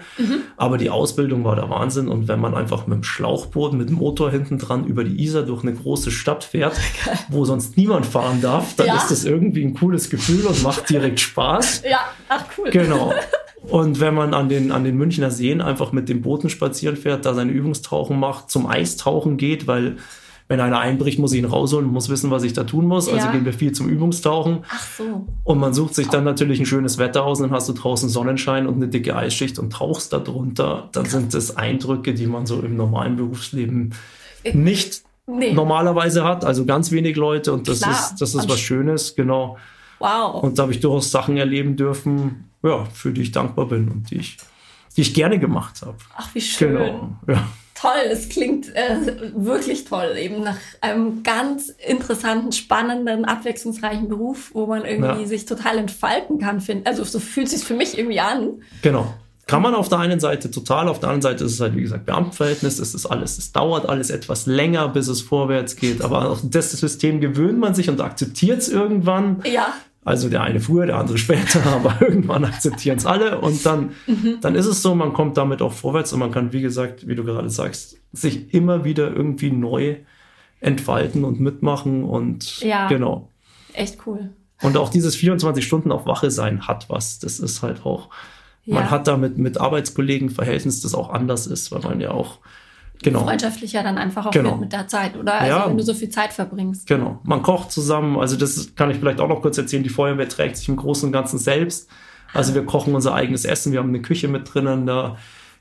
[0.55, 3.97] Aber die Ausbildung war der Wahnsinn und wenn man einfach mit dem Schlauchboot, mit dem
[3.97, 6.79] Motor hinten dran über die Isar durch eine große Stadt fährt,
[7.29, 8.95] wo sonst niemand fahren darf, dann Ja.
[8.95, 11.83] ist das irgendwie ein cooles Gefühl und macht direkt Spaß.
[11.87, 12.69] Ja, ach cool.
[12.71, 13.11] Genau.
[13.69, 17.25] Und wenn man an den, an den Münchner Seen einfach mit den Booten spazieren fährt,
[17.25, 19.97] da seine Übungstauchen macht, zum Eistauchen geht, weil
[20.47, 23.07] wenn einer einbricht, muss ich ihn rausholen, muss wissen, was ich da tun muss.
[23.09, 23.31] Also Ja.
[23.31, 24.59] gehen wir viel zum Übungstauchen.
[24.69, 25.25] Ach so.
[25.43, 28.09] Und man sucht sich dann natürlich ein schönes Wetter aus und dann hast du draußen
[28.09, 30.89] Sonnenschein und eine dicke Eisschicht und tauchst da drunter.
[30.91, 33.95] Dann sind das Eindrücke, die man so im normalen Berufsleben
[34.53, 35.53] nicht Nee.
[35.53, 36.45] normalerweise hat.
[36.45, 37.93] Also ganz wenig Leute und das Klar.
[37.93, 39.57] ist, das ist was Schönes, genau.
[39.97, 40.43] Wow.
[40.43, 44.09] Und da habe ich durchaus Sachen erleben dürfen, ja, für die ich dankbar bin und
[44.11, 44.37] die ich,
[44.97, 45.97] die ich gerne gemacht habe.
[46.17, 46.73] ach, wie schön.
[46.73, 47.09] Genau.
[47.27, 47.47] Ja.
[47.77, 48.97] Toll, es klingt äh,
[49.35, 55.27] wirklich toll, eben nach einem ganz interessanten, spannenden, abwechslungsreichen Beruf, wo man irgendwie Ja.
[55.27, 56.61] sich total entfalten kann.
[56.61, 56.87] Find.
[56.87, 58.61] Also so fühlt sich für mich irgendwie an.
[58.81, 59.13] Genau.
[59.47, 61.81] Kann man auf der einen Seite total, auf der anderen Seite ist es halt, wie
[61.81, 66.31] gesagt, Beamtenverhältnis, es ist alles, es dauert alles etwas länger, bis es vorwärts geht, aber
[66.31, 69.43] auf das System gewöhnt man sich und akzeptiert es irgendwann.
[69.45, 69.67] Ja,
[70.05, 73.91] Also der eine früher, der andere später, aber irgendwann akzeptieren es alle und dann,
[74.39, 77.15] dann ist es so, man kommt damit auch vorwärts und man kann, wie gesagt, wie
[77.15, 79.97] du gerade sagst, sich immer wieder irgendwie neu
[80.61, 82.87] entfalten und mitmachen und Ja.
[82.87, 83.29] genau.
[83.73, 84.29] echt cool.
[84.61, 87.19] Und auch dieses 24 Stunden auf Wache sein hat was.
[87.19, 88.09] Das ist halt auch,
[88.65, 88.91] man Ja.
[88.91, 92.39] hat da mit, mit Arbeitskollegen Verhältnis, das auch anders ist, weil man ja auch,
[93.03, 94.55] genau, Freundschaftlicher dann einfach auch Genau.
[94.57, 95.33] mit der Zeit, oder?
[95.39, 95.69] Also Ja.
[95.69, 96.87] wenn du so viel Zeit verbringst.
[96.87, 97.19] genau.
[97.23, 100.57] Man kocht zusammen, also das kann ich vielleicht auch noch kurz erzählen, die Feuerwehr trägt
[100.57, 101.89] sich im Großen und Ganzen selbst.
[102.33, 105.15] Also wir kochen unser eigenes Essen, wir haben eine Küche mit drinnen, da,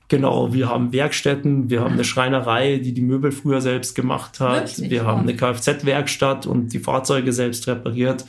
[0.09, 4.71] genau, wir haben Werkstätten, wir haben eine Schreinerei, die die Möbel früher selbst gemacht hat,
[4.77, 4.91] Wirklich?
[4.91, 8.25] wir haben eine Kfz-Werkstatt und die Fahrzeuge selbst repariert.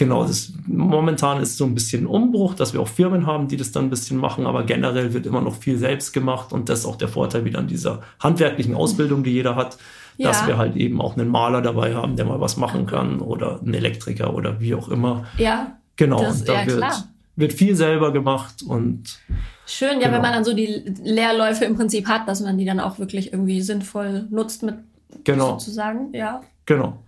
[0.00, 3.70] Genau, das, momentan ist so ein bisschen Umbruch, dass wir auch Firmen haben, die das
[3.70, 6.86] dann ein bisschen machen, aber generell wird immer noch viel selbst gemacht und das ist
[6.86, 9.76] auch der Vorteil wieder an dieser handwerklichen Ausbildung, die jeder hat,
[10.18, 10.46] dass Ja.
[10.46, 13.74] wir halt eben auch einen Maler dabei haben, der mal was machen kann oder einen
[13.74, 15.26] Elektriker oder wie auch immer.
[15.36, 17.04] Ja, Genau, Das- und da ja, wird, klar.
[17.36, 19.18] wird viel selber gemacht und
[19.66, 20.12] schön, ja, Genau.
[20.14, 23.34] wenn man dann so die Leerläufe im Prinzip hat, dass man die dann auch wirklich
[23.34, 24.76] irgendwie sinnvoll nutzt mit
[25.24, 26.14] genau, sozusagen.
[26.14, 26.40] Ja.
[26.64, 27.02] genau.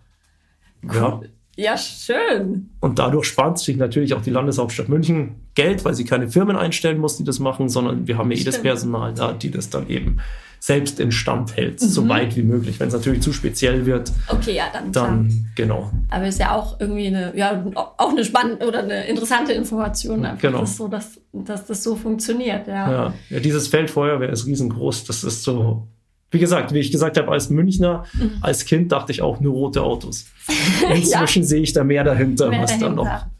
[0.92, 1.20] Ja.
[1.56, 2.70] Ja, schön.
[2.80, 6.98] Und dadurch spart sich natürlich auch die Landeshauptstadt München Geld, weil sie keine Firmen einstellen
[6.98, 8.62] muss, die das machen, sondern wir haben ja jedes.
[8.62, 10.18] Personal da, die das dann eben
[10.60, 11.86] selbst instand hält, Mhm.
[11.86, 12.78] so weit wie möglich.
[12.78, 15.06] Wenn es natürlich zu speziell wird, Okay, ja, dann, klar.
[15.08, 15.90] dann genau.
[16.08, 20.60] Aber ist ja auch irgendwie eine, ja, auch eine spannende oder eine interessante Information, Genau.
[20.60, 22.68] dass, so, dass, dass das so funktioniert.
[22.68, 22.90] Ja.
[22.90, 23.14] Ja.
[23.28, 25.04] ja, dieses Feld Feuerwehr ist riesengroß.
[25.04, 25.88] Das ist so,
[26.32, 28.32] wie gesagt, wie ich gesagt habe, als Münchner, Mhm.
[28.40, 30.26] als Kind dachte ich auch nur rote Autos.
[30.92, 33.30] Inzwischen sehe ich da mehr dahinter, Mehr was, Da noch, dahinter.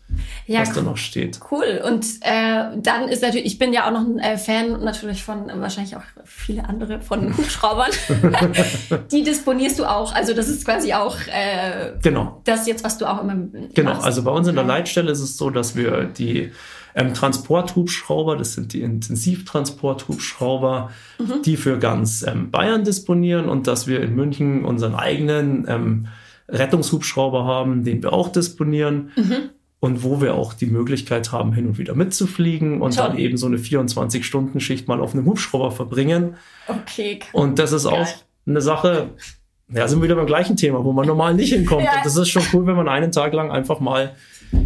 [0.47, 1.41] Ja, was da noch steht.
[1.51, 1.81] cool.
[1.87, 5.49] Und äh, dann ist natürlich, ich bin ja auch noch ein äh, Fan natürlich von
[5.49, 7.91] äh, wahrscheinlich auch viele andere von Hubschraubern.
[9.11, 10.15] Die disponierst du auch.
[10.15, 12.41] Also das ist quasi auch äh, Genau.
[12.45, 13.37] das jetzt, was du auch immer
[13.75, 14.05] Genau, machst.
[14.05, 14.65] also bei uns in der.
[14.65, 16.53] Leitstelle ist es so, dass wir die
[16.95, 21.43] ähm, Transporthubschrauber, das sind die Intensivtransporthubschrauber, Mhm.
[21.45, 26.07] die für ganz ähm, Bayern disponieren und dass wir in München unseren eigenen ähm,
[26.49, 29.11] Rettungshubschrauber haben, den wir auch disponieren.
[29.17, 29.51] Mhm.
[29.81, 33.09] Und wo wir auch die Möglichkeit haben, hin und wieder mitzufliegen und Toll.
[33.09, 36.37] dann eben so eine 24-Stunden-Schicht mal auf einem Hubschrauber verbringen.
[36.69, 38.03] Okay, Und das ist Geil.
[38.03, 38.07] auch
[38.47, 39.09] eine Sache,
[39.75, 41.83] ja, sind wir wieder beim gleichen Thema, wo man normal nicht hinkommt.
[41.85, 41.97] Ja.
[41.97, 44.15] Und das ist schon cool, wenn man einen Tag lang einfach mal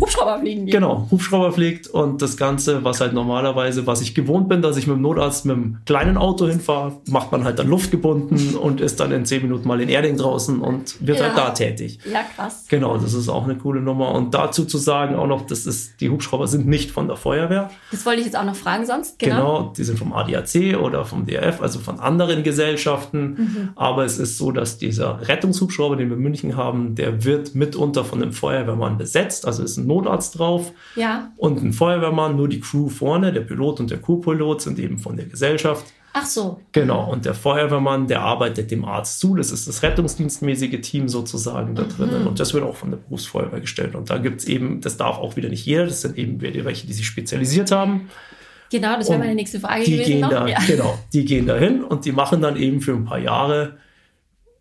[0.01, 0.66] Hubschrauber fliegen.
[0.66, 0.75] geht.
[0.75, 4.87] Genau, Hubschrauber fliegt und das Ganze, was halt normalerweise, was ich gewohnt bin, dass ich
[4.87, 9.01] mit dem Notarzt mit einem kleinen Auto hinfahre, macht man halt dann luftgebunden und ist
[9.01, 11.27] dann in zehn Minuten mal in Erding draußen und wird Ja.
[11.27, 11.99] halt da tätig.
[12.11, 12.64] Ja, krass.
[12.68, 14.12] Genau, das ist auch eine coole Nummer.
[14.14, 17.70] Und dazu zu sagen auch noch, das ist, die Hubschrauber sind nicht von der Feuerwehr.
[17.90, 19.18] Das wollte ich jetzt auch noch fragen sonst.
[19.18, 19.72] Genau, Genau.
[19.77, 23.20] die sind vom ADAC oder vom DRF, also von anderen Gesellschaften.
[23.38, 23.68] Mhm.
[23.77, 28.05] Aber es ist so, dass dieser Rettungshubschrauber, den wir in München haben, der wird mitunter
[28.05, 29.46] von einem Feuerwehrmann besetzt.
[29.46, 31.30] Also ist ein Notarzt drauf Ja.
[31.36, 35.16] und ein Feuerwehrmann, nur die Crew vorne, der Pilot und der Co-Pilot sind eben von
[35.16, 35.84] der Gesellschaft.
[36.18, 36.60] Ach so.
[36.72, 39.34] Genau, und der Feuerwehrmann, der arbeitet dem Arzt zu.
[39.36, 42.26] Das ist das rettungsdienstmäßige Team sozusagen da drinnen.
[42.26, 43.94] Und das wird auch von der Berufsfeuerwehr gestellt.
[43.94, 46.92] Und da gibt's eben, das darf auch wieder nicht jeder, das sind eben welche, die
[46.94, 48.08] sich spezialisiert haben.
[48.70, 50.30] Genau, das wäre meine nächste Frage Die gewesen gehen noch.
[50.30, 50.59] da, ja.
[50.66, 53.76] genau, die gehen da hin und die machen dann eben für ein paar Jahre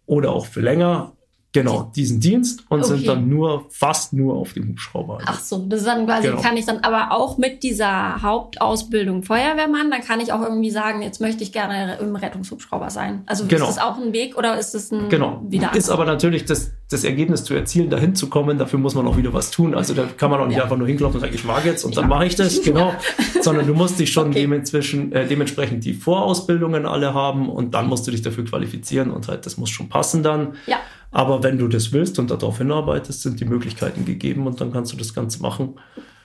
[0.06, 1.14] oder auch für länger
[1.56, 2.90] genau diesen Dienst und Okay.
[2.98, 5.20] sind dann nur fast nur auf dem Hubschrauber.
[5.26, 6.42] Ach so, das ist dann quasi, Genau.
[6.42, 11.02] kann ich dann aber auch mit dieser Hauptausbildung Feuerwehrmann, dann kann ich auch irgendwie sagen,
[11.02, 13.24] jetzt möchte ich gerne im Rettungshubschrauber sein.
[13.26, 13.68] Also Genau.
[13.68, 15.42] ist das auch ein Weg oder ist das ein Genau.
[15.48, 19.08] wieder Ist aber natürlich das, das Ergebnis zu erzielen, dahin zu kommen, dafür muss man
[19.08, 19.74] auch wieder was tun.
[19.74, 20.64] Also da kann man auch nicht Ja.
[20.64, 22.08] einfach nur hinklopfen und sagen, ich mag jetzt und dann Ja.
[22.10, 22.94] mache ich das, genau.
[23.42, 24.42] Sondern du musst dich schon Okay.
[24.42, 29.28] dementsprechend, äh, dementsprechend die Vorausbildungen alle haben und dann musst du dich dafür qualifizieren und
[29.28, 30.54] halt, das muss schon passen dann.
[30.68, 30.78] Ja.
[31.16, 34.92] Aber wenn du das willst und darauf hinarbeitest, sind die Möglichkeiten gegeben und dann kannst
[34.92, 35.76] du das Ganze machen.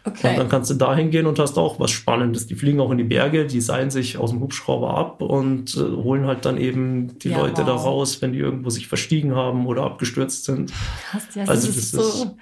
[0.02, 0.30] Okay.
[0.30, 2.48] Und dann kannst du da hingehen und hast auch was Spannendes.
[2.48, 5.78] Die fliegen auch in die Berge, die seilen sich aus dem Hubschrauber ab und äh,
[5.78, 7.84] holen halt dann eben die Ja, Leute da wow.
[7.84, 10.72] raus, wenn die irgendwo sich verstiegen haben oder abgestürzt sind.
[11.08, 12.36] Krass, ja, Also das, das ist ist so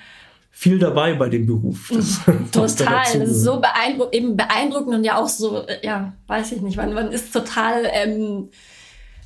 [0.51, 1.93] viel dabei bei dem Beruf.
[1.93, 6.15] Das, da total, das ist so beeindruckend, eben beeindruckend und ja auch so, äh, ja,
[6.29, 8.49] weiß ich nicht, man, man ist total, ähm,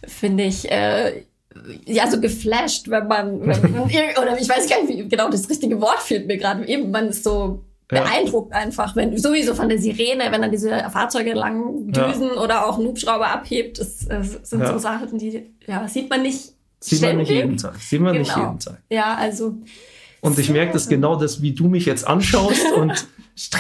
[0.09, 1.23] finde ich, äh,
[1.87, 5.49] ja, so geflasht, wenn man, wenn man oder ich weiß gar nicht, wie genau das
[5.51, 8.03] richtige Wort fehlt mir gerade, eben, man ist so Ja.
[8.03, 12.09] beeindruckt einfach, wenn sowieso von der Sirene, wenn dann diese Fahrzeuge lang Ja.
[12.09, 14.73] düsen oder auch ein Hubschrauber abhebt, das, das sind Ja.
[14.73, 17.45] so Sachen, die, ja, sieht man nicht Sieht man nicht ständig.
[17.45, 17.77] jeden Tag.
[17.77, 18.47] Sieht man nicht Genau.
[18.47, 18.83] jeden Tag.
[18.91, 19.55] Ja, also
[20.25, 23.09] Und ich merke das genau das, wie du mich jetzt anschaust und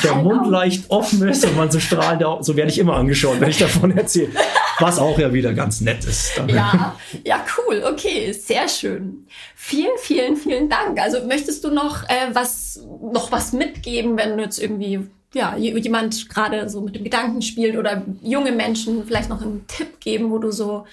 [0.05, 3.51] der Mund leicht offen ist und man so strahlend, so werde ich immer angeschaut, wenn
[3.51, 4.31] ich davon erzähle.
[4.79, 6.33] Was auch ja wieder ganz nett ist.
[6.37, 6.49] Dann.
[6.49, 6.95] Ja,
[7.25, 9.27] ja, cool, okay, sehr schön.
[9.57, 11.01] Vielen, vielen, vielen Dank.
[11.01, 12.81] Also möchtest du noch äh, was,
[13.13, 15.01] noch was mitgeben, wenn du jetzt irgendwie,
[15.33, 20.01] ja, jemand gerade so mit dem Gedanken spielt oder junge Menschen vielleicht noch einen Tipp
[20.01, 20.85] geben, wo du so,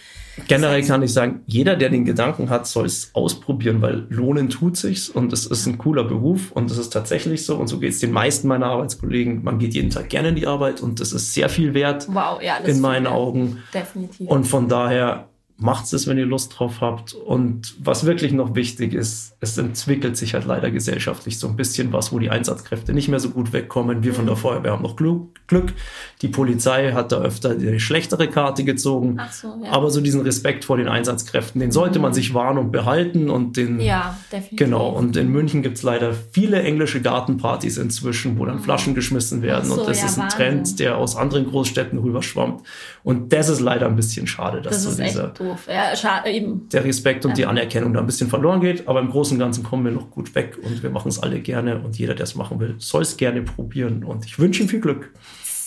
[0.48, 4.78] Generell kann ich sagen, jeder, der den Gedanken hat, soll es ausprobieren, weil lohnen tut
[4.78, 7.92] sich's und es ist ein cooler Beruf und es ist tatsächlich so und so geht
[7.92, 9.44] es den meisten meiner Arbeitskollegen.
[9.44, 12.42] Man geht jeden Tag gerne in die Arbeit und das ist sehr viel wert wow,
[12.42, 13.64] ja, das in meinen Augen.
[13.74, 14.30] Definitiv.
[14.30, 15.29] Und von daher
[15.60, 17.14] macht's es, wenn ihr Lust drauf habt.
[17.14, 21.92] Und was wirklich noch wichtig ist, es entwickelt sich halt leider gesellschaftlich so ein bisschen
[21.92, 24.04] was, wo die Einsatzkräfte nicht mehr so gut wegkommen.
[24.04, 25.74] Wir von der Feuerwehr haben noch Glück.
[26.22, 29.20] Die Polizei hat da öfter die schlechtere Karte gezogen.
[29.32, 29.72] So, ja.
[29.72, 33.30] Aber so diesen Respekt vor den Einsatzkräften, den sollte man sich wahren und behalten.
[33.30, 34.58] Und den, ja, definitiv.
[34.58, 39.66] Genau, und in München gibt's leider viele englische Gartenpartys inzwischen, wo dann Flaschen geschmissen werden.
[39.66, 40.38] So, und das ja, ist ein Wahnsinn.
[40.38, 42.62] Trend, der aus anderen Großstädten rüberschwammt.
[43.04, 45.49] Und das ist leider ein bisschen schade, dass das so dieser, doof.
[45.68, 46.68] Ja, schade, eben.
[46.70, 48.88] der Respekt und die Anerkennung da ein bisschen verloren geht.
[48.88, 51.40] Aber im Großen und Ganzen kommen wir noch gut weg und wir machen es alle
[51.40, 51.80] gerne.
[51.80, 54.04] Und jeder, der es machen will, soll es gerne probieren.
[54.04, 55.12] Und ich wünsche ihm viel Glück.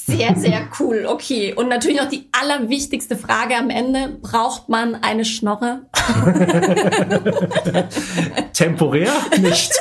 [0.07, 1.07] Sehr, sehr cool.
[1.09, 1.55] Okay.
[1.55, 4.19] Und natürlich noch die allerwichtigste Frage am Ende.
[4.21, 5.87] Braucht man eine Schnorre?
[8.53, 9.73] Temporär nicht.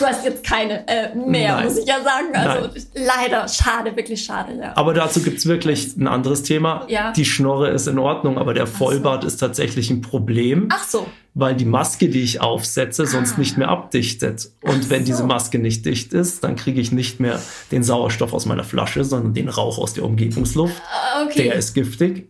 [0.00, 1.64] Du hast jetzt keine äh, mehr, Nein.
[1.66, 2.34] muss ich ja sagen.
[2.34, 2.84] Also Nein.
[2.94, 4.72] leider, schade, wirklich schade, ja.
[4.76, 6.86] Aber dazu gibt's wirklich ein anderes Thema.
[6.88, 7.12] Ja.
[7.12, 10.68] Die Schnorre ist in Ordnung, aber der Vollbart ist tatsächlich ein Problem.
[10.72, 11.06] Ach so.
[11.34, 13.38] weil die Maske, die ich aufsetze, sonst Ah.
[13.38, 14.50] nicht mehr abdichtet.
[14.62, 15.26] Und wenn diese so.
[15.26, 17.38] Maske nicht dicht ist, dann kriege ich nicht mehr
[17.70, 20.74] den Sauerstoff aus meiner Flasche, sondern den Rauch aus der Umgebungsluft.
[20.92, 21.44] Ah, Okay.
[21.44, 22.29] Der ist giftig.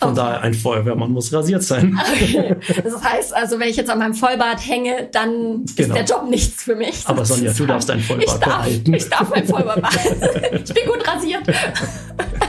[0.00, 0.16] Von Okay.
[0.16, 2.00] daher, ein Feuerwehrmann muss rasiert sein.
[2.82, 5.94] Das heißt also, wenn ich jetzt an meinem Vollbart hänge, dann Genau.
[5.94, 7.02] ist der Job nichts für mich.
[7.04, 8.94] Aber Sonja, du darfst deinen Vollbart ich darf, behalten.
[8.94, 10.64] Ich darf mein Vollbart behalten.
[10.64, 11.42] Ich bin gut rasiert.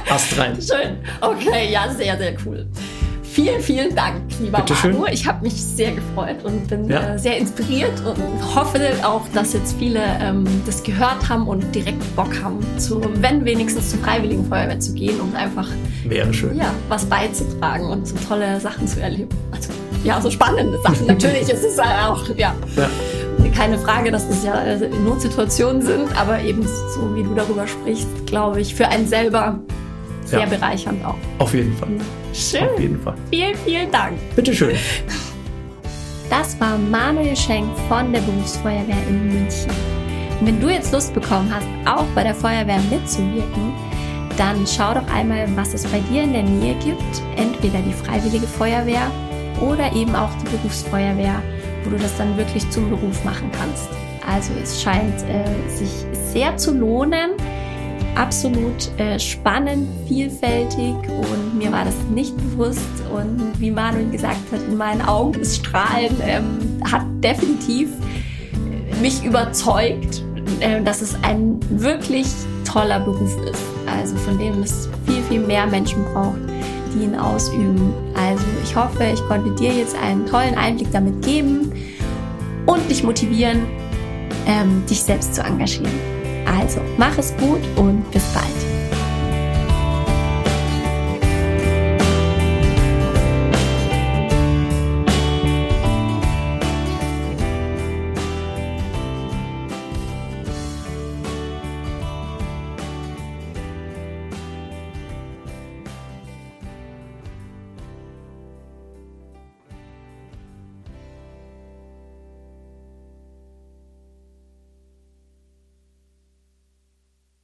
[0.10, 0.58] Ast rein.
[0.62, 0.98] Schön.
[1.20, 2.68] Okay, ja, sehr, sehr cool.
[3.42, 4.92] Vielen, vielen Dank, lieber Bitte schön.
[4.94, 5.06] Manu.
[5.12, 7.16] Ich habe mich sehr gefreut und bin Ja.
[7.16, 12.16] äh, sehr inspiriert und hoffe auch, dass jetzt viele ähm, das gehört haben und direkt
[12.16, 15.68] Bock haben, zu, wenn wenigstens zur Freiwilligen Feuerwehr zu gehen und einfach
[16.06, 16.56] Wäre schön.
[16.56, 19.30] ja, was beizutragen und so tolle Sachen zu erleben.
[19.52, 19.70] Also,
[20.04, 21.08] ja, so spannende Sachen.
[21.08, 22.90] Natürlich ist es auch, ja, Ja.
[23.56, 28.08] keine Frage, dass das ja äh, Notsituationen sind, aber eben so wie du darüber sprichst,
[28.28, 29.60] glaube ich, für einen selber
[30.32, 30.46] sehr Ja.
[30.48, 31.16] bereichernd auch.
[31.38, 31.90] Auf jeden Fall.
[32.34, 32.64] Schön.
[32.70, 33.16] Auf jeden Fall.
[33.30, 34.14] Vielen, vielen Dank.
[34.36, 34.76] Bitteschön.
[36.30, 39.72] Das war Manuel Schenk von der Berufsfeuerwehr in München.
[40.42, 43.74] Wenn du jetzt Lust bekommen hast, auch bei der Feuerwehr mitzuwirken,
[44.38, 47.04] dann schau doch einmal, was es bei dir in der Nähe gibt.
[47.36, 49.12] Entweder die Freiwillige Feuerwehr
[49.60, 51.44] oder eben auch die Berufsfeuerwehr,
[51.84, 53.90] wo du das dann wirklich zum Beruf machen kannst.
[54.28, 55.90] Also es scheint äh, sich
[56.32, 57.32] sehr zu lohnen.
[58.16, 62.82] Absolut äh, spannend, vielfältig und mir war das nicht bewusst.
[63.14, 69.24] Und wie Manuel gesagt hat, in meinen Augen das Strahlen ähm, hat definitiv äh, mich
[69.24, 70.24] überzeugt,
[70.60, 72.28] äh, dass es ein wirklich
[72.66, 73.64] toller Beruf ist.
[73.88, 76.40] Also von dem es viel, viel mehr Menschen braucht,
[76.94, 77.94] die ihn ausüben.
[78.14, 81.72] Also ich hoffe, ich konnte dir jetzt einen tollen Einblick damit geben
[82.66, 83.62] und dich motivieren,
[84.48, 86.21] ähm, dich selbst zu engagieren.
[86.62, 88.71] Also mach es gut und bis bald.